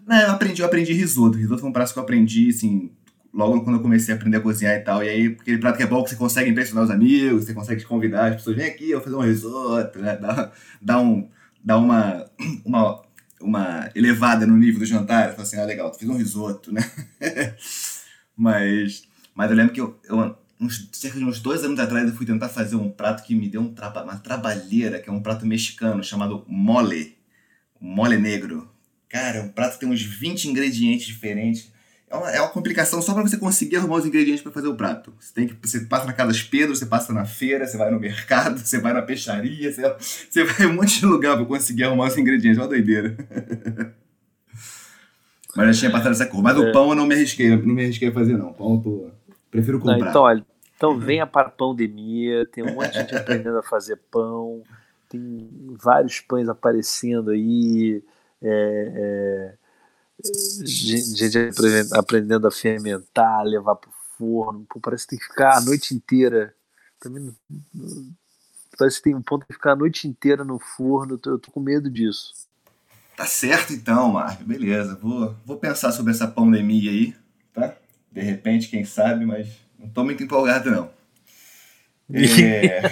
[0.07, 1.37] Não, eu aprendi, eu aprendi risoto.
[1.37, 2.91] Risoto foi um prato que eu aprendi, assim,
[3.31, 5.03] logo quando eu comecei a aprender a cozinhar e tal.
[5.03, 7.83] E aí, aquele prato que é bom que você consegue impressionar os amigos, você consegue
[7.83, 10.17] convidar as pessoas, vem aqui, eu vou fazer um risoto, né?
[10.17, 10.51] Dá,
[10.81, 11.29] dá, um,
[11.63, 12.25] dá uma,
[12.65, 13.01] uma,
[13.41, 15.31] uma elevada no nível do jantar.
[15.31, 16.81] Fala assim, ah, legal, tu fiz um risoto, né?
[18.35, 22.15] mas, mas eu lembro que eu, eu uns, cerca de uns dois anos atrás eu
[22.15, 25.21] fui tentar fazer um prato que me deu um traba, uma trabalheira, que é um
[25.21, 27.17] prato mexicano chamado mole.
[27.79, 28.69] Mole negro.
[29.09, 31.70] Cara, é um prato que tem uns 20 ingredientes diferentes
[32.11, 34.75] é uma, é uma complicação só para você conseguir arrumar os ingredientes para fazer o
[34.75, 35.13] prato.
[35.17, 37.89] Você tem que você passa na casa das Pedro, você passa na feira, você vai
[37.89, 39.95] no mercado, você vai na peixaria, você,
[40.29, 42.57] você vai em um monte de lugar para conseguir arrumar os ingredientes.
[42.59, 43.15] É uma doideira.
[45.55, 46.43] Mas já tinha passado essa cor.
[46.43, 46.59] Mas é.
[46.59, 48.51] o pão eu não me arrisquei, não me arrisquei a fazer não.
[48.51, 49.09] Pão eu tô,
[49.49, 49.97] prefiro comprar.
[49.97, 50.45] Não, então, olha,
[50.75, 54.63] então venha para a pandemia, tem um monte de gente aprendendo a fazer pão,
[55.07, 55.49] tem
[55.81, 58.03] vários pães aparecendo aí.
[58.43, 59.60] É, é,
[60.63, 61.51] gente
[61.93, 64.65] aprendendo a fermentar, levar pro forno.
[64.69, 66.53] Pô, parece que tem que ficar a noite inteira.
[66.99, 67.35] Também
[68.77, 71.15] parece que tem um ponto de ficar a noite inteira no forno.
[71.15, 72.33] Eu tô, eu tô com medo disso.
[73.15, 74.43] Tá certo então, Marco.
[74.43, 74.97] Beleza.
[75.01, 77.15] Vou, vou pensar sobre essa pandemia aí,
[77.53, 77.75] tá?
[78.11, 79.47] De repente, quem sabe, mas
[79.77, 80.89] não tô muito empolgado, não.
[82.13, 82.81] É...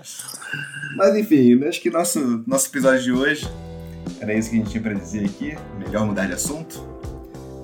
[0.96, 3.69] mas enfim, acho que nosso, nosso episódio de hoje
[4.20, 5.56] era isso que a gente tinha para dizer aqui.
[5.78, 6.86] Melhor mudar de assunto.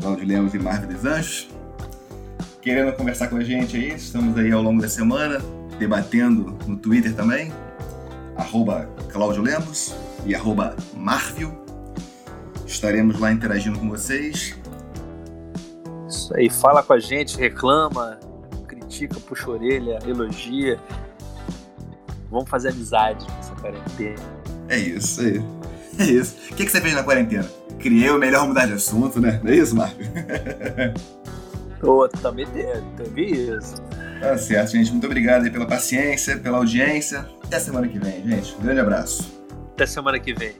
[0.00, 1.48] Cláudio Lemos e Marvel dos Anjos.
[2.62, 5.38] Querendo conversar com a gente aí, estamos aí ao longo da semana,
[5.78, 7.52] debatendo no Twitter também.
[8.36, 9.94] Arroba Cláudio Lemos
[10.24, 11.52] e arroba Marvel.
[12.66, 14.56] Estaremos lá interagindo com vocês.
[16.08, 18.18] Isso aí, fala com a gente, reclama,
[18.66, 20.80] critica, puxa a orelha, elogia.
[22.30, 24.22] Vamos fazer amizade nessa quarentena.
[24.68, 25.55] É isso aí.
[25.98, 26.36] É isso.
[26.50, 27.48] O que, que você fez na quarentena?
[27.78, 29.40] Criei o melhor mudar de assunto, né?
[29.42, 29.96] Não é isso, Marco?
[31.80, 32.46] Pô, também
[32.96, 33.74] teve isso.
[34.20, 34.90] Tá certo, gente.
[34.90, 37.26] Muito obrigado aí pela paciência, pela audiência.
[37.44, 38.54] Até semana que vem, gente.
[38.56, 39.30] Um grande abraço.
[39.74, 40.54] Até semana que vem.